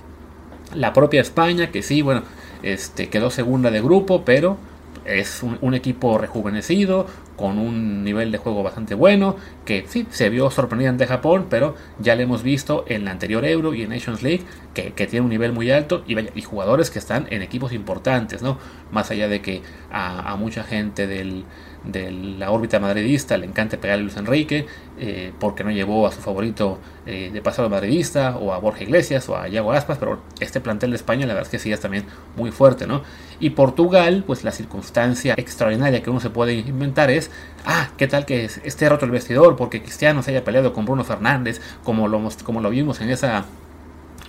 La 0.74 0.92
propia 0.92 1.20
España, 1.20 1.70
que 1.70 1.82
sí, 1.82 2.02
bueno, 2.02 2.22
este, 2.62 3.08
quedó 3.08 3.30
segunda 3.30 3.70
de 3.70 3.80
grupo, 3.80 4.24
pero 4.24 4.58
es 5.04 5.42
un, 5.42 5.74
equipo 5.74 6.18
rejuvenecido, 6.18 7.06
con 7.36 7.58
un 7.58 8.04
nivel 8.04 8.30
de 8.30 8.38
juego 8.38 8.62
bastante 8.62 8.94
bueno, 8.94 9.36
que 9.64 9.84
sí, 9.88 10.06
se 10.10 10.30
vio 10.30 10.50
sorprendida 10.50 10.90
ante 10.90 11.06
Japón, 11.06 11.46
pero 11.50 11.74
ya 11.98 12.14
le 12.14 12.22
hemos 12.22 12.42
visto 12.42 12.84
en 12.86 13.04
la 13.04 13.10
anterior 13.10 13.44
Euro 13.44 13.74
y 13.74 13.82
en 13.82 13.90
Nations 13.90 14.22
League 14.22 14.44
que, 14.72 14.90
tiene 15.06 15.22
un 15.22 15.30
nivel 15.30 15.52
muy 15.52 15.70
alto 15.70 16.04
y, 16.06 16.42
jugadores 16.42 16.90
que 16.90 16.98
están 16.98 17.26
en 17.30 17.42
equipos 17.42 17.72
importantes, 17.72 18.42
¿no? 18.42 18.58
Más 18.92 19.10
allá 19.10 19.28
de 19.28 19.40
que 19.40 19.62
a 19.90 20.36
mucha 20.36 20.62
gente 20.64 21.06
del, 21.06 21.44
de 21.84 22.10
la 22.10 22.50
órbita 22.50 22.80
madridista 22.80 23.36
le 23.36 23.46
encanta 23.46 23.76
pegarle 23.76 24.00
a 24.00 24.04
Luis 24.04 24.16
Enrique 24.16 24.66
eh, 24.98 25.32
porque 25.38 25.64
no 25.64 25.70
llevó 25.70 26.06
a 26.06 26.12
su 26.12 26.20
favorito 26.20 26.78
eh, 27.04 27.30
de 27.32 27.42
pasado 27.42 27.68
madridista 27.68 28.36
o 28.36 28.52
a 28.52 28.58
Borja 28.58 28.84
Iglesias 28.84 29.28
o 29.28 29.36
a 29.36 29.48
Iago 29.48 29.72
Aspas, 29.72 29.98
pero 29.98 30.20
este 30.40 30.60
plantel 30.60 30.90
de 30.90 30.96
España 30.96 31.26
la 31.26 31.34
verdad 31.34 31.46
es 31.46 31.50
que 31.50 31.58
sí 31.58 31.72
es 31.72 31.80
también 31.80 32.04
muy 32.36 32.50
fuerte, 32.50 32.86
¿no? 32.86 33.02
Y 33.40 33.50
Portugal, 33.50 34.24
pues 34.26 34.44
la 34.44 34.52
circunstancia 34.52 35.34
extraordinaria 35.36 36.02
que 36.02 36.10
uno 36.10 36.20
se 36.20 36.30
puede 36.30 36.54
inventar 36.54 37.10
es, 37.10 37.30
ah, 37.66 37.90
¿qué 37.98 38.06
tal 38.06 38.24
que 38.24 38.44
esté 38.44 38.88
roto 38.88 39.04
el 39.04 39.10
vestidor 39.10 39.56
porque 39.56 39.82
Cristiano 39.82 40.22
se 40.22 40.30
haya 40.30 40.44
peleado 40.44 40.72
con 40.72 40.84
Bruno 40.86 41.04
Fernández 41.04 41.60
como 41.82 42.08
lo, 42.08 42.28
como 42.44 42.60
lo 42.60 42.70
vimos 42.70 43.00
en 43.00 43.10
esa 43.10 43.44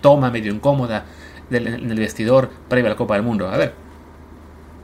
toma 0.02 0.30
medio 0.30 0.54
incómoda 0.54 1.06
del, 1.50 1.68
en 1.68 1.92
el 1.92 2.00
vestidor 2.00 2.50
previo 2.68 2.88
a 2.88 2.90
la 2.90 2.98
Copa 2.98 3.14
del 3.14 3.24
Mundo? 3.24 3.48
A 3.48 3.58
ver, 3.58 3.85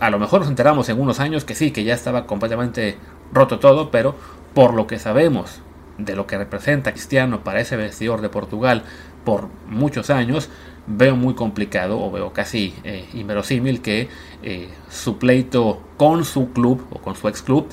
a 0.02 0.10
lo 0.10 0.18
mejor 0.18 0.42
nos 0.42 0.50
enteramos 0.50 0.90
en 0.90 1.00
unos 1.00 1.20
años 1.20 1.46
que 1.46 1.54
sí, 1.54 1.70
que 1.70 1.84
ya 1.84 1.94
estaba 1.94 2.26
completamente 2.26 2.98
roto 3.32 3.60
todo, 3.60 3.92
pero 3.92 4.16
por 4.56 4.74
lo 4.74 4.88
que 4.88 4.98
sabemos 4.98 5.62
de 6.00 6.16
lo 6.16 6.26
que 6.26 6.40
representa 6.40 6.92
Cristiano 6.92 7.44
para 7.44 7.62
ese 7.62 7.76
vestidor 7.76 8.22
de 8.22 8.30
Portugal 8.30 8.84
por 9.24 9.48
muchos 9.68 10.10
años, 10.10 10.50
veo 10.88 11.16
muy 11.16 11.36
complicado 11.36 12.02
o 12.02 12.10
veo 12.10 12.34
casi 12.34 12.74
eh, 12.84 13.08
inverosímil 13.14 13.84
que 13.84 14.10
eh, 14.42 14.70
su 14.90 15.20
pleito 15.20 15.80
con 15.98 16.26
su 16.26 16.52
club 16.52 16.84
o 16.90 16.98
con 16.98 17.16
su 17.16 17.28
ex 17.28 17.44
club 17.44 17.68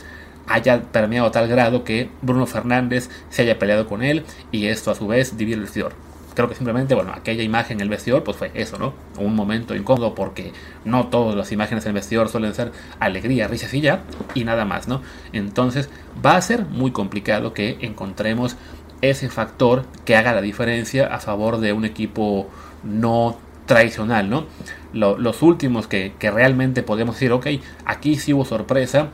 haya 0.47 0.83
permeado 0.83 1.29
a 1.29 1.31
tal 1.31 1.49
grado 1.49 1.83
que 1.83 2.11
Bruno 2.21 2.45
Fernández 2.45 3.09
se 3.31 3.41
haya 3.41 3.59
peleado 3.59 3.87
con 3.87 4.03
él 4.03 4.27
y 4.53 4.67
esto 4.67 4.91
a 4.91 4.95
su 4.95 5.07
vez 5.07 5.39
divide 5.39 5.55
el 5.55 5.63
vestidor 5.63 6.08
creo 6.39 6.49
que 6.49 6.55
simplemente, 6.55 6.95
bueno, 6.95 7.11
aquella 7.13 7.43
imagen 7.43 7.79
en 7.79 7.81
el 7.81 7.89
vestidor, 7.89 8.23
pues 8.23 8.37
fue 8.37 8.53
eso, 8.55 8.79
¿no? 8.79 8.95
Un 9.19 9.35
momento 9.35 9.75
incómodo 9.75 10.15
porque 10.15 10.53
no 10.85 11.09
todas 11.09 11.35
las 11.35 11.51
imágenes 11.51 11.85
en 11.85 11.89
el 11.89 11.95
vestidor 11.95 12.29
suelen 12.29 12.55
ser 12.55 12.71
alegría, 13.01 13.49
risas 13.49 13.75
y 13.75 13.81
ya, 13.81 14.05
y 14.35 14.45
nada 14.45 14.65
más, 14.65 14.87
¿no? 14.87 15.03
Entonces 15.33 15.91
va 16.25 16.37
a 16.37 16.41
ser 16.41 16.65
muy 16.65 16.93
complicado 16.93 17.55
que 17.55 17.79
encontremos 17.81 18.55
ese 19.01 19.29
factor 19.31 19.85
que 20.05 20.15
haga 20.15 20.33
la 20.33 20.41
diferencia 20.41 21.13
a 21.13 21.19
favor 21.19 21.59
de 21.59 21.73
un 21.73 21.85
equipo 21.85 22.49
no 22.85 23.37
tradicional, 23.67 24.31
¿no? 24.31 24.47
los 24.93 25.43
últimos 25.43 25.89
que, 25.89 26.13
que 26.21 26.31
realmente 26.31 26.85
podemos 26.85 27.17
decir, 27.17 27.33
ok, 27.33 27.49
aquí 27.85 28.15
sí 28.15 28.33
hubo 28.33 28.45
sorpresa, 28.45 29.09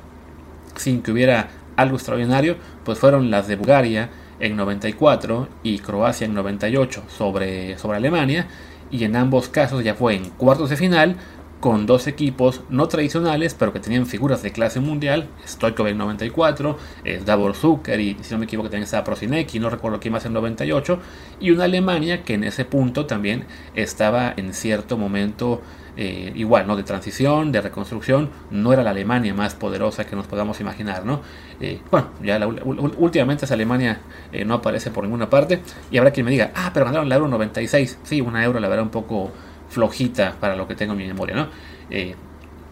sin 0.77 1.01
que 1.01 1.11
hubiera 1.11 1.49
algo 1.77 1.97
extraordinario, 1.97 2.57
pues 2.85 2.99
fueron 2.99 3.31
las 3.31 3.49
de 3.49 3.57
Bulgaria, 3.57 4.11
en 4.41 4.57
94 4.57 5.49
y 5.63 5.79
Croacia 5.79 6.25
en 6.27 6.35
98 6.35 7.05
sobre, 7.09 7.79
sobre 7.79 7.99
Alemania 7.99 8.47
y 8.91 9.05
en 9.05 9.17
ambos 9.17 9.49
casos 9.49 9.83
ya 9.83 9.95
fue 9.95 10.15
en 10.15 10.31
cuartos 10.31 10.71
de 10.71 10.77
final 10.77 11.17
con 11.61 11.87
dos 11.87 12.07
equipos 12.07 12.61
no 12.69 12.89
tradicionales 12.89 13.55
pero 13.55 13.73
que 13.73 13.81
tenían 13.81 14.07
figuras 14.07 14.43
de 14.43 14.53
clase 14.53 14.81
mundial, 14.81 15.29
Stoikov 15.47 15.87
en 15.87 15.97
94, 15.97 16.77
Davor 17.25 17.55
Zucker 17.55 17.99
y 18.01 18.17
si 18.21 18.33
no 18.33 18.39
me 18.39 18.45
equivoco 18.45 18.69
también 18.69 18.85
estaba 18.85 19.05
Prosinecki, 19.05 19.59
no 19.59 19.71
recuerdo 19.71 19.99
quién 19.99 20.13
más 20.13 20.27
en 20.27 20.35
98 20.35 20.99
y 21.41 21.51
una 21.53 21.65
Alemania 21.65 22.23
que 22.23 22.35
en 22.35 22.45
ese 22.45 22.67
punto 22.67 23.07
también 23.07 23.47
estaba 23.75 24.35
en 24.37 24.53
cierto 24.53 24.99
momento 24.99 25.63
eh, 25.97 26.33
igual, 26.35 26.67
¿no? 26.67 26.77
De 26.77 26.83
transición, 26.83 27.53
de 27.53 27.61
reconstrucción, 27.61 28.31
no 28.51 28.73
era 28.73 28.83
la 28.83 28.91
Alemania 28.91 29.33
más 29.33 29.55
poderosa 29.55 30.05
que 30.05 30.17
nos 30.17 30.27
podamos 30.27 30.61
imaginar, 30.61 31.05
¿no? 31.05 31.21
Eh, 31.61 31.81
bueno, 31.91 32.09
ya 32.23 32.45
últimamente 32.47 33.45
esa 33.45 33.55
Alemania 33.55 34.01
eh, 34.33 34.45
no 34.45 34.55
aparece 34.55 34.91
por 34.91 35.05
ninguna 35.05 35.31
parte 35.31 35.61
y 35.91 35.99
habrá 35.99 36.11
quien 36.11 36.27
me 36.27 36.33
diga, 36.33 36.51
ah, 36.55 36.71
pero 36.75 36.87
ganaron 36.87 37.09
la 37.09 37.15
Euro 37.15 37.29
96, 37.29 37.99
sí, 38.03 38.21
una 38.21 38.43
Euro 38.45 38.59
la 38.59 38.69
verdad 38.69 38.85
un 38.85 38.91
poco 38.91 39.31
flojita 39.69 40.35
para 40.41 40.57
lo 40.57 40.67
que 40.67 40.75
tengo 40.75 40.93
en 40.93 40.99
mi 40.99 41.07
memoria, 41.07 41.37
¿no? 41.37 41.49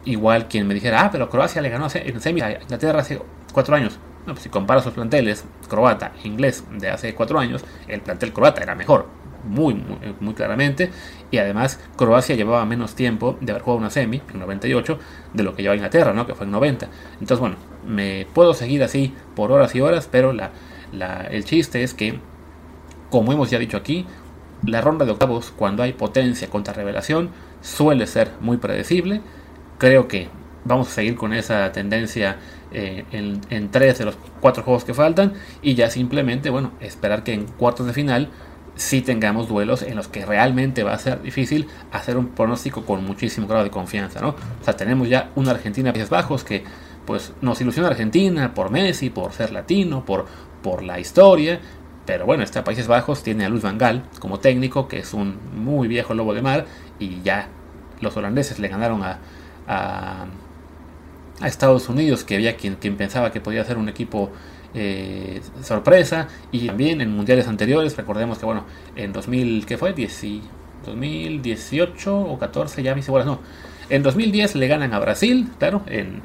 igual 0.04 0.48
quien 0.48 0.66
me 0.66 0.74
dijera, 0.74 1.04
ah, 1.04 1.10
pero 1.12 1.30
Croacia 1.30 1.62
le 1.62 1.68
ganó 1.68 1.86
en 1.94 2.20
semi 2.20 2.40
a 2.40 2.60
Inglaterra 2.60 3.00
hace 3.00 3.20
cuatro 3.52 3.76
años. 3.76 3.98
Pues 4.24 4.40
si 4.40 4.48
compara 4.48 4.80
sus 4.80 4.92
planteles, 4.92 5.44
croata 5.68 6.12
e 6.22 6.28
inglés 6.28 6.64
de 6.70 6.90
hace 6.90 7.14
cuatro 7.14 7.40
años, 7.40 7.64
el 7.88 8.00
plantel 8.00 8.32
croata 8.32 8.62
era 8.62 8.74
mejor, 8.74 9.08
muy, 9.44 9.74
muy, 10.20 10.34
claramente. 10.34 10.90
Y 11.30 11.38
además 11.38 11.80
Croacia 11.96 12.36
llevaba 12.36 12.64
menos 12.64 12.94
tiempo 12.94 13.36
de 13.40 13.52
haber 13.52 13.62
jugado 13.62 13.78
una 13.78 13.90
semi, 13.90 14.22
en 14.32 14.40
98, 14.40 14.98
de 15.32 15.42
lo 15.42 15.54
que 15.54 15.62
llevaba 15.62 15.76
Inglaterra, 15.76 16.12
¿no? 16.12 16.26
que 16.26 16.34
fue 16.34 16.46
en 16.46 16.52
90. 16.52 16.88
Entonces, 17.14 17.38
bueno, 17.38 17.56
me 17.86 18.26
puedo 18.32 18.54
seguir 18.54 18.82
así 18.82 19.14
por 19.34 19.52
horas 19.52 19.74
y 19.74 19.80
horas, 19.80 20.08
pero 20.10 20.32
la, 20.32 20.50
el 21.30 21.44
chiste 21.44 21.82
es 21.82 21.94
que, 21.94 22.18
como 23.10 23.32
hemos 23.32 23.50
ya 23.50 23.58
dicho 23.58 23.76
aquí, 23.76 24.06
la 24.64 24.80
ronda 24.80 25.04
de 25.04 25.12
octavos, 25.12 25.52
cuando 25.56 25.82
hay 25.82 25.92
potencia 25.92 26.48
contra 26.48 26.72
revelación, 26.72 27.30
suele 27.62 28.06
ser 28.06 28.30
muy 28.40 28.58
predecible. 28.58 29.20
Creo 29.78 30.06
que 30.06 30.28
vamos 30.64 30.88
a 30.88 30.90
seguir 30.92 31.16
con 31.16 31.32
esa 31.32 31.72
tendencia 31.72 32.36
eh, 32.70 33.04
en, 33.10 33.40
en, 33.50 33.70
tres 33.70 33.98
de 33.98 34.04
los 34.04 34.16
cuatro 34.40 34.62
juegos 34.62 34.84
que 34.84 34.94
faltan 34.94 35.34
y 35.60 35.74
ya 35.74 35.90
simplemente, 35.90 36.50
bueno, 36.50 36.72
esperar 36.80 37.24
que 37.24 37.34
en 37.34 37.46
cuartos 37.46 37.86
de 37.86 37.92
final 37.92 38.30
si 38.74 39.02
tengamos 39.02 39.48
duelos 39.48 39.82
en 39.82 39.96
los 39.96 40.08
que 40.08 40.24
realmente 40.24 40.82
va 40.82 40.94
a 40.94 40.98
ser 40.98 41.22
difícil 41.22 41.68
hacer 41.92 42.16
un 42.16 42.28
pronóstico 42.28 42.84
con 42.84 43.04
muchísimo 43.04 43.46
grado 43.46 43.64
de 43.64 43.70
confianza, 43.70 44.20
¿no? 44.20 44.30
O 44.30 44.64
sea, 44.64 44.76
tenemos 44.76 45.08
ya 45.08 45.30
una 45.34 45.50
Argentina 45.50 45.92
Países 45.92 46.10
Bajos 46.10 46.44
que 46.44 46.64
pues 47.04 47.32
nos 47.40 47.60
ilusiona 47.60 47.88
Argentina 47.88 48.54
por 48.54 48.70
Messi, 48.70 49.10
por 49.10 49.32
ser 49.32 49.52
latino, 49.52 50.04
por, 50.04 50.26
por 50.62 50.82
la 50.82 51.00
historia, 51.00 51.60
pero 52.06 52.26
bueno, 52.26 52.42
este 52.42 52.62
Países 52.62 52.86
Bajos 52.86 53.22
tiene 53.22 53.44
a 53.44 53.48
Luis 53.48 53.62
Van 53.62 53.78
Gaal 53.78 54.04
como 54.18 54.40
técnico, 54.40 54.88
que 54.88 54.98
es 54.98 55.14
un 55.14 55.38
muy 55.54 55.88
viejo 55.88 56.14
lobo 56.14 56.34
de 56.34 56.42
mar, 56.42 56.66
y 56.98 57.22
ya 57.22 57.48
los 58.00 58.16
holandeses 58.16 58.58
le 58.58 58.68
ganaron 58.68 59.02
a, 59.02 59.18
a, 59.68 60.26
Estados 61.44 61.88
Unidos, 61.88 62.24
que 62.24 62.36
había 62.36 62.56
quien, 62.56 62.76
quien 62.76 62.96
pensaba 62.96 63.32
que 63.32 63.40
podía 63.40 63.64
ser 63.64 63.76
un 63.76 63.88
equipo 63.88 64.30
eh, 64.74 65.40
sorpresa 65.62 66.28
y 66.50 66.66
también 66.66 67.00
en 67.00 67.10
mundiales 67.10 67.46
anteriores 67.46 67.96
recordemos 67.96 68.38
que 68.38 68.46
bueno 68.46 68.64
en 68.96 69.12
2000 69.12 69.66
¿qué 69.66 69.76
fue? 69.76 69.92
2018 69.92 72.18
o 72.18 72.38
14 72.38 72.82
ya 72.82 72.94
mis 72.94 73.06
iguales 73.06 73.26
no. 73.26 73.40
En 73.90 74.02
2010 74.02 74.54
le 74.54 74.68
ganan 74.68 74.94
a 74.94 74.98
Brasil 74.98 75.50
claro 75.58 75.82
en, 75.86 76.22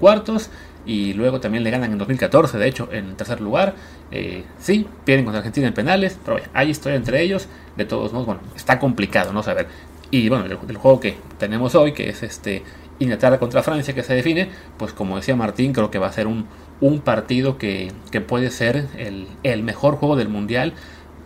cuartos 0.00 0.48
y 0.86 1.12
luego 1.12 1.40
también 1.40 1.62
le 1.62 1.70
ganan 1.70 1.92
en 1.92 1.98
2014 1.98 2.58
de 2.58 2.66
hecho 2.66 2.88
en 2.92 3.14
tercer 3.16 3.40
lugar. 3.40 3.74
Eh, 4.10 4.44
sí 4.58 4.86
pierden 5.04 5.24
contra 5.24 5.38
Argentina 5.38 5.68
en 5.68 5.74
penales 5.74 6.18
pero 6.24 6.38
hay 6.54 6.70
historia 6.70 6.96
entre 6.96 7.22
ellos. 7.22 7.48
De 7.76 7.84
todos 7.84 8.12
modos 8.12 8.26
bueno 8.26 8.40
está 8.56 8.78
complicado 8.78 9.32
no 9.32 9.42
saber. 9.42 9.66
Y 10.10 10.28
bueno 10.28 10.46
el, 10.46 10.58
el 10.68 10.76
juego 10.76 11.00
que 11.00 11.16
tenemos 11.38 11.74
hoy 11.74 11.92
que 11.92 12.08
es 12.08 12.22
este 12.22 12.62
Inglaterra 13.02 13.38
contra 13.38 13.62
Francia 13.62 13.94
que 13.94 14.02
se 14.02 14.14
define, 14.14 14.48
pues 14.76 14.92
como 14.92 15.16
decía 15.16 15.36
Martín, 15.36 15.72
creo 15.72 15.90
que 15.90 15.98
va 15.98 16.06
a 16.06 16.12
ser 16.12 16.26
un, 16.26 16.46
un 16.82 17.00
partido 17.00 17.56
que, 17.56 17.92
puede 18.26 18.50
ser 18.50 18.88
el, 18.98 19.62
mejor 19.62 19.94
juego 19.94 20.16
del 20.16 20.28
Mundial, 20.28 20.74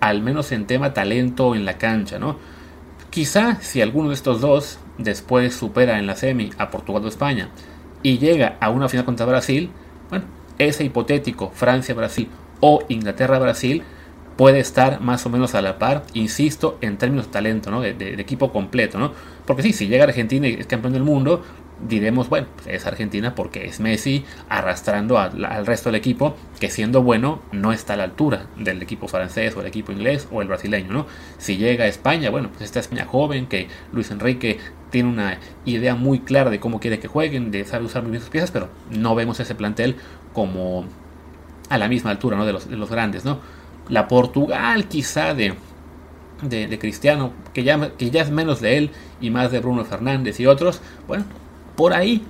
al 0.00 0.22
menos 0.22 0.52
en 0.52 0.66
tema 0.66 0.92
talento 0.92 1.56
en 1.56 1.64
la 1.64 1.78
cancha, 1.78 2.18
¿no? 2.18 2.36
Quizá 3.10 3.56
si 3.62 3.80
alguno 3.80 4.10
de 4.10 4.14
estos 4.14 4.42
dos 4.42 4.78
después 4.98 5.54
supera 5.54 5.98
en 5.98 6.06
la 6.06 6.14
semi 6.14 6.50
a 6.58 6.70
Portugal 6.70 7.04
o 7.04 7.08
España 7.08 7.48
y 8.02 8.18
llega 8.18 8.58
a 8.60 8.68
una 8.68 8.90
final 8.90 9.06
contra 9.06 9.24
Brasil, 9.24 9.70
bueno, 10.10 10.26
ese 10.58 10.84
hipotético 10.84 11.50
Francia-Brasil 11.54 12.28
o 12.60 12.84
Inglaterra-Brasil 12.88 13.82
puede 14.36 14.60
estar 14.60 15.00
más 15.00 15.24
o 15.24 15.30
menos 15.30 15.54
a 15.54 15.62
la 15.62 15.78
par, 15.78 16.04
insisto, 16.12 16.76
en 16.82 16.98
términos 16.98 17.26
de 17.26 17.32
talento, 17.32 17.70
¿no? 17.70 17.80
de, 17.80 17.94
de, 17.94 18.20
equipo 18.20 18.52
completo, 18.52 18.98
¿no? 18.98 19.12
Porque 19.46 19.62
sí, 19.62 19.72
si 19.72 19.88
llega 19.88 20.04
Argentina 20.04 20.46
y 20.46 20.52
es 20.52 20.66
campeón 20.66 20.92
del 20.92 21.02
mundo, 21.02 21.42
diremos, 21.80 22.28
bueno, 22.28 22.46
pues, 22.54 22.68
es 22.68 22.86
Argentina 22.86 23.34
porque 23.34 23.66
es 23.66 23.80
Messi 23.80 24.24
arrastrando 24.48 25.18
al 25.18 25.66
resto 25.66 25.90
del 25.90 25.96
equipo, 25.96 26.36
que 26.58 26.70
siendo 26.70 27.02
bueno 27.02 27.40
no 27.52 27.72
está 27.72 27.94
a 27.94 27.96
la 27.96 28.04
altura 28.04 28.46
del 28.56 28.82
equipo 28.82 29.08
francés 29.08 29.54
o 29.56 29.60
el 29.60 29.66
equipo 29.66 29.92
inglés 29.92 30.26
o 30.30 30.42
el 30.42 30.48
brasileño, 30.48 30.92
¿no? 30.92 31.06
Si 31.38 31.56
llega 31.56 31.84
a 31.84 31.88
España, 31.88 32.30
bueno, 32.30 32.48
pues 32.50 32.62
esta 32.62 32.80
España 32.80 33.04
joven, 33.04 33.46
que 33.46 33.68
Luis 33.92 34.10
Enrique 34.10 34.58
tiene 34.90 35.08
una 35.08 35.38
idea 35.64 35.94
muy 35.94 36.20
clara 36.20 36.50
de 36.50 36.60
cómo 36.60 36.80
quiere 36.80 36.98
que 36.98 37.08
jueguen, 37.08 37.50
de 37.50 37.64
saber 37.64 37.86
usar 37.86 38.02
muy 38.02 38.12
bien 38.12 38.22
sus 38.22 38.30
piezas, 38.30 38.50
pero 38.50 38.68
no 38.90 39.14
vemos 39.14 39.40
ese 39.40 39.54
plantel 39.54 39.96
como 40.32 40.84
a 41.68 41.78
la 41.78 41.88
misma 41.88 42.10
altura, 42.10 42.36
¿no? 42.36 42.46
De 42.46 42.52
los, 42.52 42.68
de 42.68 42.76
grandes, 42.76 43.24
¿no? 43.24 43.40
La 43.88 44.08
Portugal 44.08 44.88
quizá 44.88 45.34
de, 45.34 45.54
de, 46.42 46.78
Cristiano, 46.78 47.32
que 47.52 47.62
ya, 47.62 47.92
que 47.96 48.10
ya 48.10 48.22
es 48.22 48.30
menos 48.30 48.60
de 48.60 48.78
él 48.78 48.90
y 49.20 49.30
más 49.30 49.52
de 49.52 49.60
Bruno 49.60 49.84
Fernández 49.84 50.40
y 50.40 50.46
otros, 50.46 50.80
bueno, 51.06 51.24
por 51.76 51.92
ahí 51.94 52.24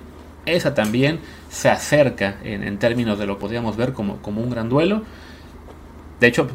esa 0.47 0.73
también 0.73 1.19
se 1.49 1.69
acerca 1.69 2.37
en, 2.43 2.77
términos 2.77 3.19
de 3.19 3.25
lo 3.25 3.35
que 3.35 3.41
podríamos 3.41 3.77
ver 3.77 3.93
como, 3.93 4.17
como 4.21 4.41
un 4.41 4.49
gran 4.49 4.69
duelo. 4.69 5.03
De 6.19 6.27
hecho, 6.27 6.47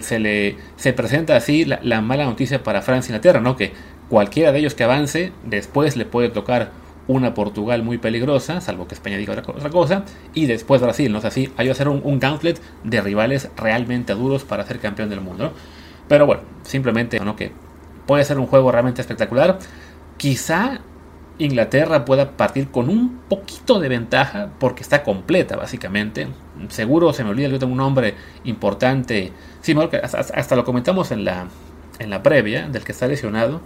se, 0.00 0.18
le, 0.18 0.56
se 0.76 0.92
presenta 0.92 1.36
así 1.36 1.64
la, 1.64 2.00
mala 2.00 2.24
noticia 2.24 2.62
para 2.62 2.82
Francia 2.82 3.10
y 3.10 3.12
Inglaterra, 3.12 3.40
¿no? 3.40 3.56
Que 3.56 3.72
cualquiera 4.08 4.50
de 4.50 4.58
ellos 4.58 4.74
que 4.74 4.84
avance, 4.84 5.32
después 5.44 5.96
le 5.96 6.04
puede 6.04 6.30
tocar 6.30 6.72
una 7.06 7.34
Portugal 7.34 7.82
muy 7.82 7.98
peligrosa, 7.98 8.60
salvo 8.60 8.88
que 8.88 8.94
España 8.94 9.18
diga 9.18 9.34
otra 9.46 9.70
cosa, 9.70 10.04
y 10.32 10.46
después 10.46 10.80
Brasil, 10.80 11.12
¿no? 11.12 11.18
O 11.18 11.20
sea, 11.20 11.30
sí, 11.30 11.52
hay 11.56 11.66
que 11.66 11.72
hacer 11.72 11.88
un, 11.88 12.00
un 12.02 12.18
gauntlet 12.18 12.60
de 12.82 13.00
rivales 13.02 13.50
realmente 13.56 14.14
duros 14.14 14.42
para 14.44 14.64
ser 14.64 14.80
campeón 14.80 15.10
del 15.10 15.20
mundo, 15.20 15.52
Pero 16.08 16.26
bueno, 16.26 16.42
simplemente, 16.62 17.20
¿no? 17.20 17.36
Que 17.36 17.52
puede 18.06 18.24
ser 18.24 18.38
un 18.38 18.46
juego 18.46 18.72
realmente 18.72 19.00
espectacular. 19.00 19.58
Quizá 20.16 20.80
Inglaterra 21.38 22.04
pueda 22.04 22.32
partir 22.36 22.68
con 22.70 22.88
un 22.88 23.20
poquito 23.28 23.80
de 23.80 23.88
ventaja 23.88 24.50
porque 24.58 24.82
está 24.82 25.02
completa 25.02 25.56
básicamente. 25.56 26.28
Seguro 26.68 27.12
se 27.12 27.24
me 27.24 27.30
olvida 27.30 27.50
que 27.50 27.58
tengo 27.58 27.72
un 27.72 27.78
nombre 27.78 28.14
importante. 28.44 29.32
Sí, 29.60 29.74
hasta, 30.02 30.56
lo 30.56 30.64
comentamos 30.64 31.10
en 31.10 31.24
la, 31.24 31.48
en 31.98 32.10
la 32.10 32.22
previa 32.22 32.68
del 32.68 32.84
que 32.84 32.92
está 32.92 33.06
lesionado. 33.06 33.60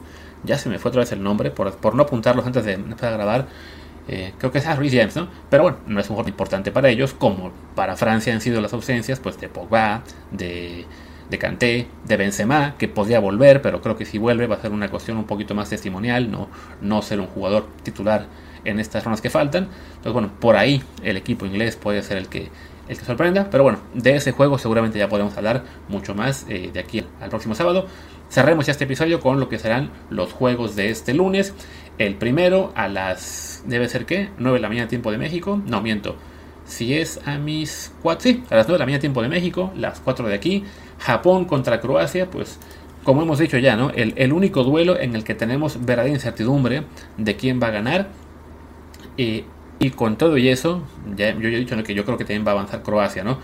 Ya 0.44 0.56
se 0.56 0.68
me 0.68 0.78
fue 0.78 0.90
otra 0.90 1.00
vez 1.00 1.12
el 1.12 1.22
nombre 1.22 1.50
por, 1.50 1.76
por 1.76 1.94
no 1.94 2.04
apuntarlos 2.04 2.46
antes 2.46 2.64
de 2.64 2.72
empezar 2.74 3.12
grabar. 3.12 3.46
Eh, 4.08 4.32
creo 4.38 4.50
que 4.50 4.58
es 4.58 4.66
Harry 4.66 4.90
James, 4.90 5.14
¿no? 5.16 5.28
Pero 5.50 5.64
bueno, 5.64 5.78
no 5.86 6.00
es 6.00 6.08
un 6.08 6.16
juego 6.16 6.30
importante 6.30 6.72
para 6.72 6.88
ellos, 6.88 7.12
como 7.12 7.52
para 7.74 7.94
Francia 7.96 8.32
han 8.32 8.40
sido 8.40 8.62
las 8.62 8.72
ausencias 8.72 9.20
pues 9.20 9.38
de 9.38 9.48
Pogba, 9.48 10.02
de 10.30 10.86
de 11.30 11.38
Kanté, 11.38 11.86
de 12.06 12.16
Benzema, 12.16 12.74
que 12.78 12.88
podría 12.88 13.20
volver, 13.20 13.62
pero 13.62 13.80
creo 13.80 13.96
que 13.96 14.04
si 14.04 14.18
vuelve 14.18 14.46
va 14.46 14.56
a 14.56 14.60
ser 14.60 14.72
una 14.72 14.90
cuestión 14.90 15.16
un 15.18 15.24
poquito 15.24 15.54
más 15.54 15.70
testimonial, 15.70 16.30
no, 16.30 16.48
no 16.80 17.02
ser 17.02 17.20
un 17.20 17.26
jugador 17.26 17.66
titular 17.82 18.26
en 18.64 18.80
estas 18.80 19.04
rondas 19.04 19.20
que 19.20 19.30
faltan. 19.30 19.68
Entonces, 19.88 20.12
bueno, 20.12 20.30
por 20.40 20.56
ahí 20.56 20.82
el 21.02 21.16
equipo 21.16 21.46
inglés 21.46 21.76
puede 21.76 22.02
ser 22.02 22.16
el 22.18 22.28
que, 22.28 22.48
el 22.88 22.98
que 22.98 23.04
sorprenda, 23.04 23.48
pero 23.50 23.62
bueno, 23.62 23.80
de 23.94 24.16
ese 24.16 24.32
juego 24.32 24.58
seguramente 24.58 24.98
ya 24.98 25.08
podemos 25.08 25.36
hablar 25.36 25.64
mucho 25.88 26.14
más 26.14 26.46
eh, 26.48 26.70
de 26.72 26.80
aquí 26.80 27.04
al 27.20 27.28
próximo 27.28 27.54
sábado. 27.54 27.86
Cerremos 28.30 28.66
ya 28.66 28.72
este 28.72 28.84
episodio 28.84 29.20
con 29.20 29.40
lo 29.40 29.48
que 29.48 29.58
serán 29.58 29.90
los 30.10 30.32
juegos 30.32 30.76
de 30.76 30.90
este 30.90 31.14
lunes. 31.14 31.54
El 31.98 32.14
primero 32.14 32.72
a 32.74 32.88
las, 32.88 33.64
debe 33.66 33.88
ser 33.88 34.06
qué, 34.06 34.30
9 34.38 34.58
de 34.58 34.62
la 34.62 34.68
mañana 34.68 34.88
tiempo 34.88 35.10
de 35.10 35.18
México, 35.18 35.60
no 35.66 35.80
miento, 35.80 36.16
si 36.68 36.94
es 36.94 37.18
a 37.26 37.38
mis 37.38 37.92
4, 38.02 38.22
sí, 38.22 38.44
a 38.50 38.56
las 38.56 38.68
9 38.68 38.74
de 38.74 38.78
la 38.78 38.84
mañana 38.84 39.00
tiempo 39.00 39.22
de 39.22 39.28
México, 39.28 39.72
las 39.74 40.00
4 40.00 40.28
de 40.28 40.34
aquí. 40.34 40.64
Japón 40.98 41.46
contra 41.46 41.80
Croacia, 41.80 42.28
pues 42.30 42.58
como 43.04 43.22
hemos 43.22 43.38
dicho 43.38 43.56
ya, 43.56 43.74
¿no? 43.74 43.90
El, 43.90 44.32
único 44.32 44.64
duelo 44.64 44.98
en 45.00 45.14
el 45.14 45.24
que 45.24 45.34
tenemos 45.34 45.84
verdadera 45.84 46.14
incertidumbre 46.14 46.82
de 47.16 47.36
quién 47.36 47.58
va 47.60 47.68
a 47.68 47.70
ganar. 47.70 48.08
y 49.16 49.44
con 49.96 50.18
todo 50.18 50.36
y 50.36 50.48
eso, 50.48 50.82
ya, 51.16 51.32
yo 51.32 51.48
ya 51.48 51.56
he 51.56 51.60
dicho 51.60 51.82
que 51.82 51.94
yo 51.94 52.04
creo 52.04 52.18
que 52.18 52.24
también 52.24 52.46
va 52.46 52.50
a 52.50 52.54
avanzar 52.54 52.82
Croacia, 52.82 53.24
¿no? 53.24 53.38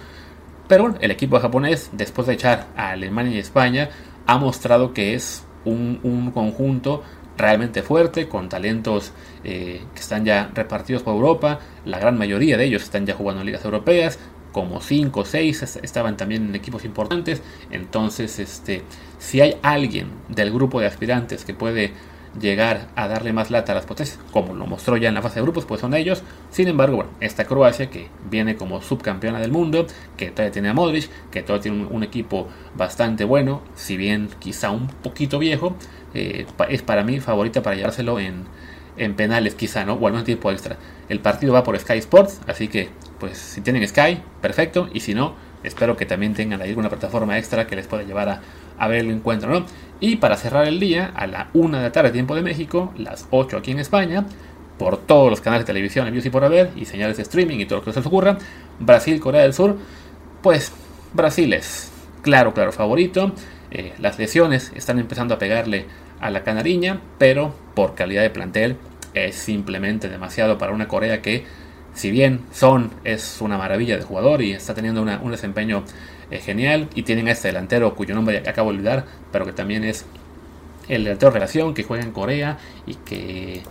Pero 0.69 0.85
bueno, 0.85 0.99
el 1.01 1.11
equipo 1.11 1.39
japonés, 1.41 1.91
después 1.93 2.27
de 2.27 2.35
echar 2.35 2.67
a 2.77 2.91
Alemania 2.91 3.37
y 3.37 3.39
España, 3.39 3.89
ha 4.27 4.39
mostrado 4.39 4.93
que 4.93 5.15
es 5.15 5.47
un, 5.65 6.01
un 6.03 6.31
conjunto 6.31 7.03
realmente 7.37 7.83
fuerte, 7.83 8.29
con 8.29 8.49
talentos 8.49 9.13
eh, 9.43 9.83
que 9.95 10.01
están 10.01 10.25
ya 10.25 10.51
repartidos 10.55 11.03
por 11.03 11.15
Europa. 11.15 11.61
La 11.85 11.99
gran 11.99 12.17
mayoría 12.17 12.57
de 12.57 12.65
ellos 12.65 12.83
están 12.83 13.07
ya 13.07 13.15
jugando 13.15 13.41
en 13.41 13.47
ligas 13.47 13.65
europeas, 13.65 14.19
como 14.53 14.81
5 14.81 15.21
o 15.21 15.25
6 15.25 15.81
estaban 15.83 16.17
también 16.17 16.49
en 16.49 16.55
equipos 16.55 16.85
importantes. 16.85 17.43
Entonces, 17.71 18.39
este, 18.39 18.83
si 19.19 19.41
hay 19.41 19.57
alguien 19.63 20.09
del 20.29 20.53
grupo 20.53 20.81
de 20.81 20.87
aspirantes 20.87 21.45
que 21.45 21.55
puede 21.55 21.93
llegar 22.41 22.89
a 22.97 23.09
darle 23.09 23.33
más 23.33 23.51
lata 23.51 23.73
a 23.73 23.75
las 23.75 23.87
potencias, 23.87 24.19
como 24.33 24.55
lo 24.55 24.67
mostró 24.67 24.97
ya 24.97 25.09
en 25.09 25.15
la 25.15 25.23
fase 25.23 25.37
de 25.37 25.43
grupos, 25.43 25.65
pues 25.65 25.81
son 25.81 25.95
ellos. 25.95 26.23
Sin 26.51 26.69
embargo, 26.69 26.97
bueno, 26.97 27.11
esta 27.21 27.45
Croacia 27.45 27.91
que 27.91 28.09
viene 28.31 28.57
como 28.57 28.83
subcampeona 28.83 29.41
del 29.41 29.53
mundo, 29.53 29.87
que 30.17 30.31
todavía 30.31 30.53
tiene 30.53 30.69
a 30.69 30.75
Modric, 30.75 31.09
que 31.31 31.43
todavía 31.43 31.63
tiene 31.63 31.87
un, 31.87 32.03
equipo 32.05 32.49
bastante 32.77 33.25
bueno, 33.25 33.63
si 33.75 33.97
bien 33.97 34.29
quizá 34.39 34.71
un 34.71 34.89
poquito 34.89 35.39
viejo, 35.39 35.75
eh, 36.13 36.47
es 36.69 36.83
para 36.83 37.03
mí 37.03 37.21
favorita 37.21 37.63
para 37.63 37.77
llevárselo 37.77 38.19
en, 38.19 38.45
en 38.97 39.15
penales 39.15 39.55
quizá, 39.55 39.85
¿no? 39.85 39.95
O 39.95 40.07
al 40.07 40.13
menos 40.13 40.25
tiempo 40.25 40.51
extra. 40.51 40.77
El 41.09 41.21
partido 41.21 41.53
va 41.53 41.65
por 41.65 41.79
Sky 41.79 41.99
Sports, 41.99 42.41
así 42.47 42.69
que 42.69 42.89
pues 43.19 43.39
si 43.39 43.61
tienen 43.61 43.87
Sky, 43.87 44.21
perfecto, 44.41 44.89
y 44.93 45.01
si 45.01 45.15
no, 45.15 45.35
espero 45.65 45.97
que 45.97 46.07
también 46.07 46.35
tengan 46.35 46.61
ahí 46.61 46.71
alguna 46.71 46.89
plataforma 46.89 47.39
extra 47.39 47.67
que 47.67 47.77
les 47.77 47.87
pueda 47.87 48.03
llevar 48.03 48.41
a, 48.79 48.89
ver 48.89 49.01
el 49.01 49.11
encuentro, 49.11 49.51
¿no? 49.51 49.67
Y 50.01 50.17
para 50.17 50.37
cerrar 50.37 50.67
el 50.67 50.79
día, 50.79 51.13
a 51.15 51.27
la 51.27 51.49
1 51.55 51.79
de 51.79 51.83
la 51.83 51.93
tarde, 51.93 52.11
tiempo 52.11 52.35
de 52.35 52.43
México, 52.43 52.93
las 52.97 53.27
8 53.31 53.57
aquí 53.57 53.71
en 53.71 53.79
España, 53.79 54.27
por 54.79 54.99
todos 54.99 55.31
los 55.31 55.41
canales 55.41 55.65
de 55.65 55.73
televisión, 55.73 56.07
envíos 56.07 56.27
y 56.27 56.31
por 56.31 56.45
haber, 56.45 56.71
y 56.77 56.85
señales 56.85 57.17
de 57.17 57.23
streaming 57.23 57.59
y 57.59 57.67
todo 57.67 57.79
lo 57.79 57.85
que 57.85 57.93
se 57.93 58.01
les 58.01 58.07
ocurra, 58.07 58.39
Brasil, 58.79 59.19
Corea 59.21 59.43
del 59.43 59.55
Sur, 59.55 59.77
pues 60.43 60.73
Brasil 61.13 61.53
es 61.53 61.91
claro, 62.23 62.53
claro 62.53 62.73
favorito. 62.73 63.33
Eh, 63.71 63.93
las 63.99 64.19
lesiones 64.19 64.73
están 64.75 64.99
empezando 64.99 65.35
a 65.35 65.39
pegarle 65.39 65.87
a 66.21 66.31
la 66.31 66.43
canariña, 66.43 67.01
pero 67.19 67.55
por 67.75 67.95
calidad 67.95 68.23
de 68.23 68.31
plantel 68.31 68.77
es 69.15 69.37
simplemente 69.37 70.09
demasiado 70.09 70.59
para 70.59 70.73
una 70.73 70.89
Corea 70.89 71.23
que, 71.23 71.45
si 71.95 72.11
bien 72.11 72.41
Son 72.53 72.91
es 73.05 73.41
una 73.41 73.57
maravilla 73.57 73.97
de 73.97 74.03
jugador 74.03 74.43
y 74.43 74.53
está 74.53 74.75
teniendo 74.75 75.03
un 75.03 75.31
desempeño 75.31 75.85
eh, 76.31 76.41
genial. 76.41 76.89
Y 76.95 77.03
tienen 77.03 77.29
a 77.29 77.33
este 77.33 77.49
delantero 77.49 77.95
cuyo 77.95 78.15
nombre 78.15 78.39
acabo 78.47 78.71
de 78.71 78.79
olvidar, 78.79 79.05
pero 79.31 79.45
que 79.45 79.53
también 79.53 79.85
es 79.85 80.05
el 80.89 81.05
delantero 81.05 81.31
de 81.31 81.35
relación 81.35 81.75
que 81.75 81.83
juega 81.83 82.05
en 82.05 82.13
Corea 82.13 82.59
y 82.87 82.95
que... 82.95 83.63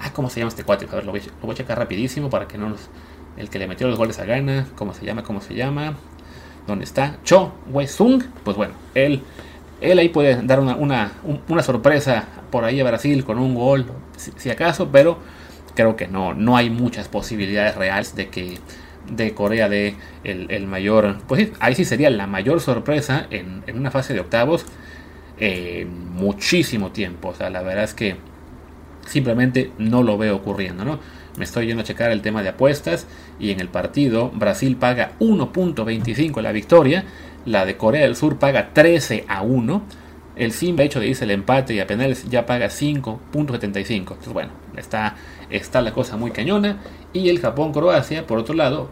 Ah, 0.00 0.12
¿cómo 0.12 0.30
se 0.30 0.40
llama 0.40 0.50
este 0.50 0.64
cuate? 0.64 0.86
A 0.90 0.94
ver, 0.94 1.04
lo 1.04 1.12
voy, 1.12 1.20
a 1.20 1.54
checar 1.54 1.78
rapidísimo 1.78 2.30
para 2.30 2.46
que 2.46 2.58
no 2.58 2.70
nos... 2.70 2.88
El 3.36 3.50
que 3.50 3.58
le 3.58 3.68
metió 3.68 3.86
los 3.86 3.96
goles 3.96 4.18
a 4.18 4.24
Gana, 4.24 4.66
¿cómo 4.74 4.94
se 4.94 5.04
llama? 5.04 5.22
¿Cómo 5.22 5.40
se 5.40 5.54
llama? 5.54 5.94
¿Dónde 6.66 6.84
está? 6.84 7.18
Cho 7.22 7.52
Wei-sung. 7.70 8.24
Pues 8.42 8.56
bueno, 8.56 8.74
él, 8.94 9.22
él 9.80 9.98
ahí 9.98 10.08
puede 10.08 10.42
dar 10.42 10.58
una, 10.58 10.74
una, 10.74 11.12
una, 11.46 11.62
sorpresa 11.62 12.26
por 12.50 12.64
ahí 12.64 12.80
a 12.80 12.84
Brasil 12.84 13.24
con 13.24 13.38
un 13.38 13.54
gol, 13.54 13.86
si 14.16 14.50
acaso, 14.50 14.88
pero 14.90 15.18
creo 15.78 15.94
que 15.94 16.08
no, 16.08 16.34
no 16.34 16.56
hay 16.56 16.70
muchas 16.70 17.06
posibilidades 17.06 17.76
reales 17.76 18.16
de 18.16 18.30
que 18.30 18.58
de 19.08 19.32
Corea 19.32 19.68
de 19.68 19.94
el, 20.24 20.66
mayor, 20.66 21.18
pues 21.28 21.50
ahí 21.60 21.76
sí 21.76 21.84
sería 21.84 22.10
la 22.10 22.26
mayor 22.26 22.60
sorpresa 22.60 23.28
en, 23.30 23.62
una 23.72 23.92
fase 23.92 24.12
de 24.12 24.18
octavos 24.18 24.66
en 25.38 26.14
muchísimo 26.14 26.90
tiempo. 26.90 27.28
O 27.28 27.34
sea, 27.34 27.48
la 27.48 27.62
verdad 27.62 27.84
es 27.84 27.94
que 27.94 28.16
simplemente 29.06 29.70
no 29.78 30.02
lo 30.02 30.18
veo 30.18 30.34
ocurriendo, 30.34 30.84
¿no? 30.84 30.98
Me 31.36 31.44
estoy 31.44 31.68
yendo 31.68 31.82
a 31.82 31.84
checar 31.84 32.10
el 32.10 32.22
tema 32.22 32.42
de 32.42 32.48
apuestas 32.48 33.06
y 33.38 33.52
en 33.52 33.60
el 33.60 33.68
partido 33.68 34.30
Brasil 34.30 34.74
paga 34.74 35.12
1.25 35.20 36.42
la 36.42 36.50
victoria, 36.50 37.04
la 37.46 37.66
de 37.66 37.76
Corea 37.76 38.02
del 38.02 38.16
Sur 38.16 38.40
paga 38.40 38.70
13 38.74 39.26
a 39.28 39.42
1. 39.42 39.82
El 40.34 40.50
simple 40.50 40.84
hecho 40.84 40.98
de 40.98 41.06
irse 41.06 41.24
el 41.24 41.30
empate 41.30 41.74
y 41.74 41.80
a 41.80 41.86
penales 41.86 42.28
ya 42.28 42.46
paga 42.46 42.66
5.75. 42.66 43.86
Entonces, 43.86 44.32
bueno, 44.32 44.50
está, 44.76 45.16
está 45.50 45.80
la 45.80 45.92
cosa 45.92 46.16
muy 46.16 46.30
cañona. 46.30 46.78
Y 47.12 47.28
el 47.28 47.40
Japón-Croacia, 47.40 48.26
por 48.26 48.38
otro 48.38 48.54
lado, 48.54 48.88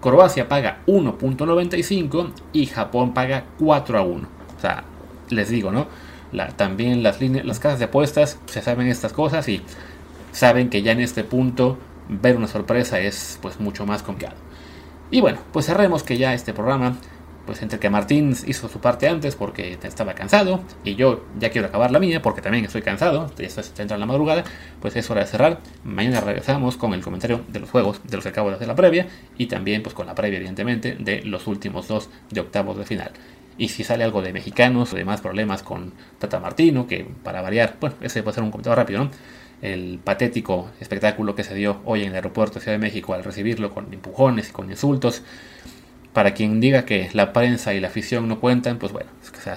Croacia 0.00 0.48
paga 0.48 0.80
1.95 0.86 2.30
y 2.52 2.66
Japón 2.66 3.14
paga 3.14 3.44
4 3.58 3.98
a 3.98 4.02
1. 4.02 4.28
O 4.56 4.60
sea, 4.60 4.84
les 5.30 5.48
digo, 5.48 5.72
¿no? 5.72 5.86
también 6.56 7.02
las, 7.02 7.20
líneas, 7.20 7.46
las 7.46 7.60
casas 7.60 7.78
de 7.78 7.86
apuestas 7.86 8.38
se 8.46 8.60
saben 8.60 8.88
estas 8.88 9.12
cosas 9.12 9.48
y 9.48 9.62
saben 10.32 10.68
que 10.68 10.82
ya 10.82 10.92
en 10.92 11.00
este 11.00 11.24
punto 11.24 11.78
ver 12.08 12.36
una 12.36 12.46
sorpresa 12.46 13.00
es 13.00 13.38
pues 13.40 13.58
mucho 13.58 13.86
más 13.86 14.02
complicado. 14.02 14.36
Y 15.10 15.20
bueno, 15.20 15.38
pues 15.52 15.66
cerremos 15.66 16.02
que 16.02 16.18
ya 16.18 16.34
este 16.34 16.52
programa 16.52 16.96
pues 17.46 17.62
entre 17.62 17.78
que 17.78 17.88
Martín 17.88 18.36
hizo 18.46 18.68
su 18.68 18.80
parte 18.80 19.08
antes 19.08 19.36
porque 19.36 19.78
estaba 19.82 20.14
cansado 20.14 20.60
y 20.84 20.96
yo 20.96 21.24
ya 21.38 21.50
quiero 21.50 21.68
acabar 21.68 21.90
la 21.90 22.00
mía 22.00 22.20
porque 22.20 22.42
también 22.42 22.64
estoy 22.64 22.82
cansado, 22.82 23.30
ya 23.38 23.46
está 23.46 23.62
entra 23.80 23.94
en 23.94 24.00
la 24.00 24.06
madrugada, 24.06 24.44
pues 24.80 24.96
es 24.96 25.08
hora 25.10 25.20
de 25.20 25.26
cerrar. 25.26 25.60
Mañana 25.84 26.20
regresamos 26.20 26.76
con 26.76 26.92
el 26.92 27.02
comentario 27.02 27.42
de 27.48 27.60
los 27.60 27.70
juegos 27.70 28.00
de 28.04 28.16
los 28.16 28.24
que 28.24 28.30
acabo 28.30 28.50
de 28.50 28.56
hacer 28.56 28.68
la 28.68 28.74
previa 28.74 29.06
y 29.38 29.46
también 29.46 29.82
pues 29.82 29.94
con 29.94 30.06
la 30.06 30.14
previa 30.14 30.38
evidentemente 30.38 30.96
de 30.98 31.22
los 31.22 31.46
últimos 31.46 31.88
dos 31.88 32.10
de 32.30 32.40
octavos 32.40 32.76
de 32.76 32.84
final. 32.84 33.12
Y 33.58 33.68
si 33.68 33.84
sale 33.84 34.04
algo 34.04 34.20
de 34.20 34.32
mexicanos 34.32 34.92
o 34.92 34.96
demás 34.96 35.20
problemas 35.20 35.62
con 35.62 35.92
Tata 36.18 36.40
Martino, 36.40 36.86
que 36.86 37.06
para 37.22 37.40
variar, 37.40 37.76
bueno, 37.80 37.96
ese 38.02 38.22
puede 38.22 38.34
ser 38.34 38.44
un 38.44 38.50
comentario 38.50 38.76
rápido, 38.76 39.04
¿no? 39.04 39.10
El 39.62 39.98
patético 40.04 40.68
espectáculo 40.80 41.34
que 41.34 41.42
se 41.42 41.54
dio 41.54 41.80
hoy 41.86 42.02
en 42.02 42.08
el 42.08 42.16
aeropuerto 42.16 42.56
de 42.56 42.60
Ciudad 42.60 42.74
de 42.74 42.84
México 42.84 43.14
al 43.14 43.24
recibirlo 43.24 43.72
con 43.72 43.90
empujones 43.90 44.50
y 44.50 44.52
con 44.52 44.70
insultos 44.70 45.22
para 46.16 46.32
quien 46.32 46.60
diga 46.60 46.86
que 46.86 47.10
la 47.12 47.34
prensa 47.34 47.74
y 47.74 47.80
la 47.80 47.88
afición 47.88 48.26
no 48.26 48.40
cuentan, 48.40 48.78
pues 48.78 48.90
bueno, 48.90 49.10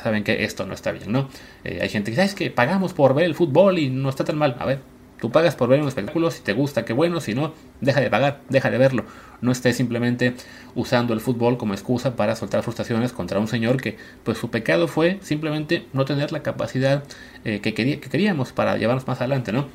saben 0.04 0.26
que 0.26 0.44
esto 0.44 0.66
no 0.66 0.74
está 0.74 0.92
bien, 0.92 1.10
¿no? 1.10 1.30
Eh, 1.64 1.80
hay 1.82 1.88
gente 1.88 2.12
que 2.12 2.18
dice, 2.18 2.26
es 2.26 2.36
que 2.36 2.52
pagamos 2.52 2.92
por 2.92 3.14
ver 3.14 3.24
el 3.24 3.34
fútbol 3.34 3.80
y 3.80 3.90
no 3.90 4.10
está 4.10 4.26
tan 4.26 4.38
mal. 4.38 4.58
A 4.60 4.66
ver, 4.66 4.82
Tú 5.22 5.32
pagas 5.32 5.56
por 5.56 5.70
ver 5.70 5.82
un 5.82 5.88
espectáculo, 5.88 6.32
si 6.32 6.42
te 6.42 6.52
gusta, 6.52 6.84
qué 6.84 6.92
bueno, 6.92 7.22
si 7.22 7.34
no, 7.34 7.54
deja 7.80 8.02
de 8.02 8.10
pagar, 8.10 8.42
deja 8.50 8.70
de 8.70 8.78
verlo. 8.78 9.06
No 9.40 9.54
estés 9.54 9.78
simplemente 9.78 10.34
usando 10.76 11.14
el 11.14 11.22
fútbol 11.22 11.58
como 11.58 11.74
excusa 11.74 12.18
para 12.18 12.36
soltar 12.36 12.62
frustraciones 12.64 13.14
contra 13.14 13.40
un 13.40 13.48
señor 13.48 13.82
que, 13.82 13.96
pues 14.26 14.38
su 14.38 14.50
pecado 14.50 14.90
fue 14.90 15.18
simplemente 15.22 15.86
no 15.94 16.04
tener 16.04 16.34
la 16.34 16.42
capacidad 16.42 17.06
eh, 17.46 17.62
que, 17.62 17.74
quería, 17.74 18.02
que 18.02 18.10
queríamos 18.10 18.52
para 18.52 18.78
llevarnos 18.78 19.08
más 19.08 19.20
adelante, 19.20 19.54
¿no? 19.54 19.68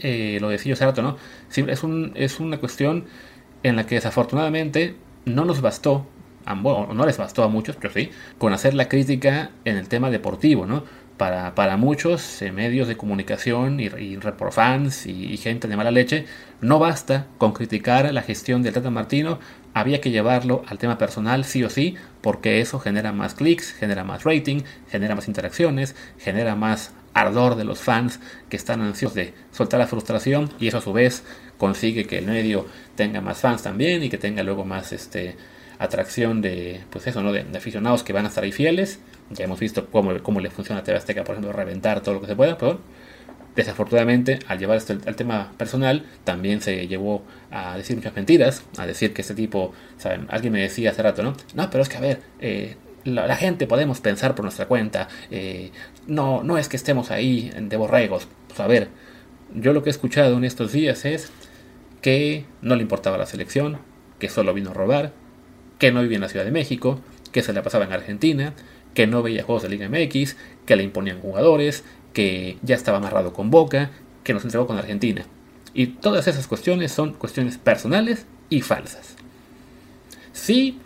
Eh, 0.00 0.38
lo 0.40 0.48
decía 0.48 0.74
hace 0.74 0.84
rato, 0.84 1.02
¿no? 1.02 1.16
Es, 1.48 1.82
un, 1.84 2.12
es 2.16 2.40
una 2.40 2.58
cuestión 2.58 3.04
en 3.62 3.76
la 3.76 3.86
que 3.86 3.96
desafortunadamente 3.96 4.96
no 5.24 5.44
nos 5.44 5.60
bastó, 5.60 6.06
no 6.46 7.06
les 7.06 7.18
bastó 7.18 7.44
a 7.44 7.48
muchos, 7.48 7.76
pero 7.76 7.92
sí, 7.92 8.10
con 8.38 8.52
hacer 8.52 8.74
la 8.74 8.88
crítica 8.88 9.50
en 9.64 9.76
el 9.76 9.88
tema 9.88 10.10
deportivo, 10.10 10.66
¿no? 10.66 10.84
Para, 11.16 11.54
para 11.54 11.76
muchos 11.76 12.42
eh, 12.42 12.50
medios 12.50 12.88
de 12.88 12.96
comunicación 12.96 13.78
y, 13.78 13.84
y 13.84 14.18
fans 14.50 15.06
y, 15.06 15.36
gente 15.36 15.68
de 15.68 15.76
mala 15.76 15.92
leche, 15.92 16.24
no 16.60 16.80
basta 16.80 17.26
con 17.38 17.52
criticar 17.52 18.12
la 18.12 18.22
gestión 18.22 18.62
del 18.62 18.74
Tata 18.74 18.90
Martino, 18.90 19.38
había 19.74 20.00
que 20.00 20.10
llevarlo 20.10 20.64
al 20.66 20.78
tema 20.78 20.98
personal 20.98 21.44
sí 21.44 21.62
o 21.62 21.70
sí, 21.70 21.94
porque 22.22 22.60
eso 22.60 22.80
genera 22.80 23.12
más 23.12 23.34
clics, 23.34 23.72
genera 23.72 24.04
más 24.04 24.24
rating, 24.24 24.62
genera 24.90 25.14
más 25.14 25.28
interacciones, 25.28 25.94
genera 26.18 26.56
más 26.56 26.92
ardor 27.14 27.56
de 27.56 27.64
los 27.64 27.80
fans 27.80 28.20
que 28.48 28.56
están 28.56 28.80
ansiosos 28.80 29.14
de 29.14 29.34
soltar 29.52 29.78
la 29.78 29.86
frustración 29.86 30.50
y 30.58 30.68
eso 30.68 30.78
a 30.78 30.82
su 30.82 30.92
vez 30.92 31.24
consigue 31.62 32.06
que 32.06 32.18
el 32.18 32.26
medio 32.26 32.66
tenga 32.96 33.20
más 33.20 33.38
fans 33.38 33.62
también 33.62 34.02
y 34.02 34.08
que 34.08 34.18
tenga 34.18 34.42
luego 34.42 34.64
más 34.64 34.92
este 34.92 35.36
atracción 35.78 36.42
de 36.42 36.80
pues 36.90 37.06
eso 37.06 37.22
no 37.22 37.30
de, 37.30 37.42
aficionados 37.56 38.02
que 38.02 38.12
van 38.12 38.24
a 38.24 38.30
estar 38.30 38.42
ahí 38.42 38.50
fieles 38.50 38.98
ya 39.30 39.44
hemos 39.44 39.60
visto 39.60 39.86
cómo, 39.86 40.20
cómo 40.24 40.40
le 40.40 40.50
funciona 40.50 40.80
a 40.80 40.82
TV 40.82 40.98
por 41.22 41.36
ejemplo 41.36 41.52
reventar 41.52 42.00
todo 42.00 42.16
lo 42.16 42.20
que 42.20 42.26
se 42.26 42.34
pueda 42.34 42.58
pero 42.58 42.80
desafortunadamente 43.54 44.40
al 44.48 44.58
llevar 44.58 44.76
esto 44.76 44.94
al, 45.06 45.14
tema 45.14 45.52
personal 45.56 46.04
también 46.24 46.60
se 46.60 46.88
llevó 46.88 47.22
a 47.52 47.76
decir 47.76 47.94
muchas 47.94 48.16
mentiras 48.16 48.64
a 48.76 48.84
decir 48.84 49.14
que 49.14 49.22
este 49.22 49.36
tipo 49.36 49.72
¿saben? 49.98 50.26
alguien 50.30 50.52
me 50.52 50.62
decía 50.62 50.90
hace 50.90 51.00
rato 51.04 51.22
no 51.22 51.36
no 51.54 51.70
pero 51.70 51.84
es 51.84 51.88
que 51.88 51.96
a 51.96 52.00
ver 52.00 52.18
eh, 52.40 52.74
la, 53.04 53.36
gente 53.36 53.68
podemos 53.68 54.00
pensar 54.00 54.36
por 54.36 54.44
nuestra 54.44 54.66
cuenta. 54.66 55.08
Eh, 55.28 55.72
no, 56.06 56.44
no 56.44 56.56
es 56.56 56.68
que 56.68 56.76
estemos 56.76 57.10
ahí 57.10 57.50
de 57.60 57.76
borregos. 57.76 58.28
Pues 58.46 58.60
a 58.60 58.68
ver, 58.68 58.90
yo 59.54 59.72
lo 59.72 59.82
que 59.82 59.90
he 59.90 59.92
escuchado 59.92 60.36
en 60.36 60.44
estos 60.44 60.72
días 60.72 61.04
es 61.04 61.30
que 62.02 62.44
no 62.60 62.76
le 62.76 62.82
importaba 62.82 63.16
la 63.16 63.26
selección, 63.26 63.78
que 64.18 64.28
solo 64.28 64.52
vino 64.52 64.70
a 64.70 64.74
robar, 64.74 65.12
que 65.78 65.90
no 65.90 66.02
vivía 66.02 66.16
en 66.16 66.22
la 66.22 66.28
Ciudad 66.28 66.44
de 66.44 66.50
México, 66.50 67.00
que 67.32 67.42
se 67.42 67.52
la 67.52 67.62
pasaba 67.62 67.86
en 67.86 67.92
Argentina, 67.92 68.54
que 68.94 69.06
no 69.06 69.22
veía 69.22 69.42
juegos 69.42 69.62
de 69.62 69.70
Liga 69.70 69.88
MX, 69.88 70.36
que 70.66 70.76
le 70.76 70.82
imponían 70.82 71.20
jugadores, 71.20 71.84
que 72.12 72.58
ya 72.62 72.74
estaba 72.74 72.98
amarrado 72.98 73.32
con 73.32 73.50
Boca, 73.50 73.90
que 74.22 74.34
nos 74.34 74.44
entregó 74.44 74.66
con 74.66 74.76
Argentina. 74.76 75.24
Y 75.74 75.86
todas 75.86 76.28
esas 76.28 76.46
cuestiones 76.46 76.92
son 76.92 77.14
cuestiones 77.14 77.56
personales 77.56 78.26
y 78.50 78.60
falsas. 78.60 79.16
Sí, 80.32 80.78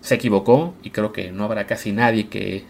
se 0.00 0.14
equivocó, 0.14 0.74
y 0.82 0.90
creo 0.90 1.12
que 1.12 1.32
no 1.32 1.44
habrá 1.44 1.66
casi 1.66 1.92
nadie 1.92 2.28
que, 2.28 2.64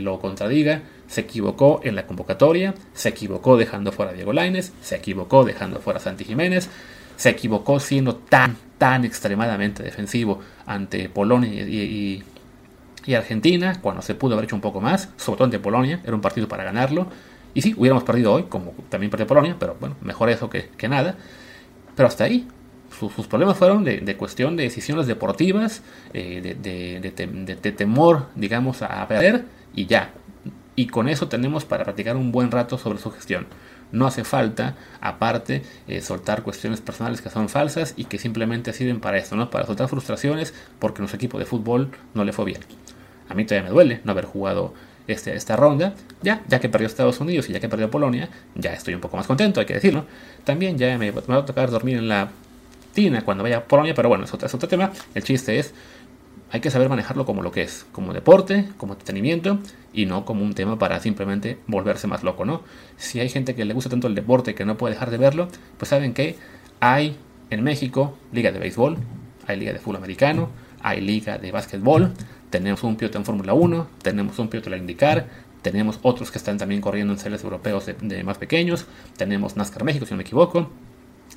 lo 0.00 0.20
contradiga, 0.20 0.82
se 1.08 1.22
equivocó 1.22 1.80
en 1.82 1.96
la 1.96 2.06
convocatoria, 2.06 2.74
se 2.94 3.08
equivocó 3.08 3.56
dejando 3.56 3.90
fuera 3.90 4.12
a 4.12 4.14
Diego 4.14 4.32
Laines, 4.32 4.72
se 4.80 4.96
equivocó 4.96 5.44
dejando 5.44 5.80
fuera 5.80 5.98
a 5.98 6.02
Santi 6.02 6.24
Jiménez, 6.24 6.68
se 7.16 7.30
equivocó 7.30 7.80
siendo 7.80 8.16
tan, 8.16 8.56
tan 8.78 9.04
extremadamente 9.04 9.82
defensivo 9.82 10.40
ante 10.66 11.08
Polonia 11.08 11.50
y, 11.50 12.22
Argentina, 13.14 13.80
cuando 13.80 14.02
se 14.02 14.16
pudo 14.16 14.32
haber 14.32 14.46
hecho 14.46 14.56
un 14.56 14.60
poco 14.60 14.80
más, 14.80 15.10
sobre 15.16 15.36
todo 15.36 15.44
ante 15.44 15.60
Polonia, 15.60 16.00
era 16.04 16.14
un 16.14 16.20
partido 16.20 16.48
para 16.48 16.64
ganarlo. 16.64 17.06
Y 17.54 17.62
sí, 17.62 17.72
hubiéramos 17.76 18.02
perdido 18.02 18.32
hoy, 18.32 18.44
como 18.48 18.72
también 18.88 19.10
perdió 19.10 19.28
Polonia, 19.28 19.54
pero 19.60 19.76
bueno, 19.78 19.94
mejor 20.02 20.28
eso 20.28 20.50
que, 20.50 20.88
nada. 20.88 21.16
Pero 21.94 22.08
hasta 22.08 22.24
ahí, 22.24 22.48
sus, 22.98 23.28
problemas 23.28 23.56
fueron 23.56 23.84
de, 23.84 24.16
cuestión 24.16 24.56
de 24.56 24.64
decisiones 24.64 25.06
deportivas, 25.06 25.82
eh, 26.14 26.56
de, 26.60 27.72
temor, 27.72 28.26
digamos, 28.34 28.82
a 28.82 29.06
perder 29.06 29.44
y 29.72 29.86
ya. 29.86 30.10
Y 30.74 30.88
con 30.88 31.08
eso 31.08 31.28
tenemos 31.28 31.64
para 31.64 31.84
practicar 31.84 32.16
un 32.16 32.32
buen 32.32 32.50
rato 32.50 32.76
sobre 32.76 32.98
su 32.98 33.12
gestión. 33.12 33.46
No 33.92 34.06
hace 34.06 34.24
falta, 34.24 34.74
aparte, 35.00 35.62
eh, 35.86 36.00
soltar 36.02 36.42
cuestiones 36.42 36.80
personales 36.80 37.20
que 37.20 37.30
son 37.30 37.48
falsas 37.48 37.94
y 37.96 38.04
que 38.04 38.18
simplemente 38.18 38.72
sirven 38.72 39.00
para 39.00 39.18
esto, 39.18 39.36
¿no? 39.36 39.50
Para 39.50 39.66
soltar 39.66 39.88
frustraciones 39.88 40.54
porque 40.78 41.00
nuestro 41.00 41.16
equipo 41.16 41.38
de 41.38 41.44
fútbol 41.44 41.90
no 42.14 42.24
le 42.24 42.32
fue 42.32 42.44
bien. 42.44 42.60
A 43.28 43.34
mí 43.34 43.44
todavía 43.44 43.68
me 43.68 43.74
duele 43.74 44.00
no 44.04 44.12
haber 44.12 44.24
jugado 44.24 44.74
este, 45.06 45.34
esta 45.34 45.56
ronda. 45.56 45.94
Ya, 46.22 46.42
ya 46.48 46.60
que 46.60 46.68
perdió 46.68 46.86
Estados 46.86 47.20
Unidos 47.20 47.48
y 47.48 47.52
ya 47.52 47.60
que 47.60 47.68
perdió 47.68 47.90
Polonia, 47.90 48.28
ya 48.54 48.72
estoy 48.72 48.94
un 48.94 49.00
poco 49.00 49.16
más 49.16 49.26
contento, 49.26 49.60
hay 49.60 49.66
que 49.66 49.74
decirlo. 49.74 50.04
También 50.44 50.78
ya 50.78 50.98
me, 50.98 51.12
me 51.12 51.12
va 51.12 51.36
a 51.38 51.44
tocar 51.44 51.70
dormir 51.70 51.98
en 51.98 52.08
la 52.08 52.30
cuando 53.24 53.42
vaya 53.42 53.58
a 53.58 53.64
Polonia, 53.64 53.94
pero 53.94 54.08
bueno, 54.08 54.24
es 54.24 54.32
otro, 54.32 54.48
otro 54.50 54.68
tema. 54.68 54.90
El 55.14 55.22
chiste 55.22 55.58
es, 55.58 55.74
hay 56.50 56.60
que 56.60 56.70
saber 56.70 56.88
manejarlo 56.88 57.26
como 57.26 57.42
lo 57.42 57.50
que 57.50 57.62
es, 57.62 57.86
como 57.92 58.12
deporte, 58.12 58.68
como 58.76 58.92
entretenimiento 58.92 59.58
y 59.92 60.06
no 60.06 60.24
como 60.24 60.44
un 60.44 60.54
tema 60.54 60.78
para 60.78 61.00
simplemente 61.00 61.58
volverse 61.66 62.06
más 62.06 62.22
loco, 62.22 62.44
¿no? 62.44 62.62
Si 62.96 63.18
hay 63.18 63.28
gente 63.28 63.54
que 63.54 63.64
le 63.64 63.74
gusta 63.74 63.90
tanto 63.90 64.06
el 64.06 64.14
deporte 64.14 64.54
que 64.54 64.64
no 64.64 64.76
puede 64.76 64.94
dejar 64.94 65.10
de 65.10 65.18
verlo, 65.18 65.48
pues 65.76 65.88
saben 65.88 66.14
que 66.14 66.36
hay 66.80 67.16
en 67.50 67.64
México 67.64 68.16
liga 68.32 68.52
de 68.52 68.58
béisbol, 68.58 68.96
hay 69.46 69.58
liga 69.58 69.72
de 69.72 69.78
fútbol 69.78 69.96
americano, 69.96 70.50
hay 70.82 71.00
liga 71.00 71.38
de 71.38 71.50
básquetbol, 71.50 72.12
tenemos 72.50 72.84
un 72.84 72.96
piloto 72.96 73.18
en 73.18 73.24
Fórmula 73.24 73.52
1, 73.54 73.88
tenemos 74.02 74.38
un 74.38 74.48
piloto 74.48 74.68
en 74.68 74.72
la 74.72 74.78
IndyCar, 74.78 75.26
tenemos 75.62 75.98
otros 76.02 76.30
que 76.30 76.38
están 76.38 76.58
también 76.58 76.80
corriendo 76.80 77.12
en 77.12 77.18
series 77.18 77.42
europeos 77.42 77.86
de 77.86 78.22
más 78.22 78.38
pequeños, 78.38 78.86
tenemos 79.16 79.56
NASCAR 79.56 79.82
México, 79.82 80.06
si 80.06 80.12
no 80.12 80.18
me 80.18 80.22
equivoco, 80.22 80.70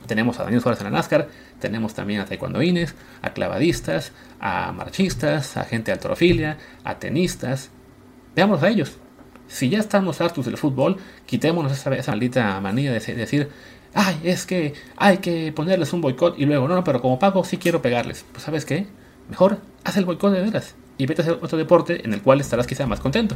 tenemos 0.07 0.39
a 0.39 0.43
Daniel 0.43 0.62
Suárez 0.62 0.79
en 0.81 0.85
la 0.85 0.91
NASCAR, 0.91 1.27
tenemos 1.59 1.93
también 1.93 2.21
a 2.21 2.25
taekwondoines, 2.25 2.95
a 3.21 3.31
clavadistas, 3.31 4.12
a 4.39 4.71
marchistas, 4.71 5.57
a 5.57 5.63
gente 5.63 5.91
de 5.91 5.93
altrofilia, 5.93 6.57
a 6.83 6.99
tenistas. 6.99 7.69
Veamos 8.35 8.63
a 8.63 8.69
ellos. 8.69 8.97
Si 9.47 9.69
ya 9.69 9.79
estamos 9.79 10.21
hartos 10.21 10.45
del 10.45 10.57
fútbol, 10.57 10.97
quitémonos 11.25 11.71
esa, 11.71 12.12
maldita 12.12 12.59
manía 12.62 12.91
de 12.91 12.99
decir, 12.99 13.49
ay, 13.93 14.19
es 14.23 14.45
que 14.45 14.73
hay 14.97 15.17
que 15.17 15.51
ponerles 15.51 15.91
un 15.93 16.01
boicot 16.01 16.38
y 16.38 16.45
luego, 16.45 16.67
no, 16.67 16.75
no, 16.75 16.83
pero 16.83 17.01
como 17.01 17.19
pago 17.19 17.43
sí 17.43 17.57
quiero 17.57 17.81
pegarles. 17.81 18.25
Pues 18.31 18.43
sabes 18.43 18.65
qué, 18.65 18.88
mejor 19.29 19.59
haz 19.83 19.97
el 19.97 20.05
boicot 20.05 20.31
de 20.33 20.41
veras 20.41 20.75
y 20.97 21.05
vete 21.05 21.21
a 21.21 21.25
hacer 21.25 21.39
otro 21.41 21.57
deporte 21.57 22.05
en 22.05 22.13
el 22.13 22.21
cual 22.21 22.41
estarás 22.41 22.67
quizá 22.67 22.85
más 22.85 22.99
contento. 22.99 23.35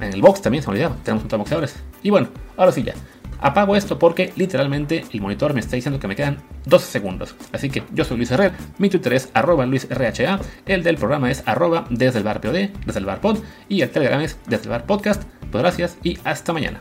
En 0.00 0.12
el 0.12 0.22
box 0.22 0.42
también 0.42 0.62
se 0.62 0.68
me 0.68 0.74
olvidaba, 0.74 0.96
tenemos 1.04 1.24
un 1.30 1.38
boxeadores. 1.38 1.76
Y 2.02 2.10
bueno, 2.10 2.28
ahora 2.56 2.72
sí 2.72 2.82
ya. 2.82 2.94
Apago 3.42 3.76
esto 3.76 3.98
porque 3.98 4.32
literalmente 4.36 5.04
el 5.12 5.20
monitor 5.20 5.52
me 5.52 5.60
está 5.60 5.76
diciendo 5.76 5.98
que 5.98 6.08
me 6.08 6.16
quedan 6.16 6.38
12 6.66 6.86
segundos. 6.86 7.34
Así 7.52 7.68
que 7.68 7.82
yo 7.92 8.04
soy 8.04 8.16
Luis 8.16 8.30
Herrer, 8.30 8.52
mi 8.78 8.88
Twitter 8.88 9.12
es 9.14 9.30
arroba 9.34 9.66
luisrha, 9.66 10.40
el 10.66 10.82
del 10.82 10.96
programa 10.96 11.30
es 11.30 11.42
arroba 11.46 11.86
desde 11.90 12.18
el 12.18 12.24
bar 12.24 12.40
POD, 12.40 12.70
desde 12.86 13.00
el 13.00 13.04
bar 13.04 13.20
pod 13.20 13.38
y 13.68 13.82
el 13.82 13.90
telegram 13.90 14.20
es 14.20 14.38
desde 14.46 14.64
el 14.64 14.70
bar 14.70 14.86
podcast. 14.86 15.24
Pues 15.50 15.62
gracias 15.62 15.98
y 16.02 16.18
hasta 16.24 16.52
mañana. 16.52 16.80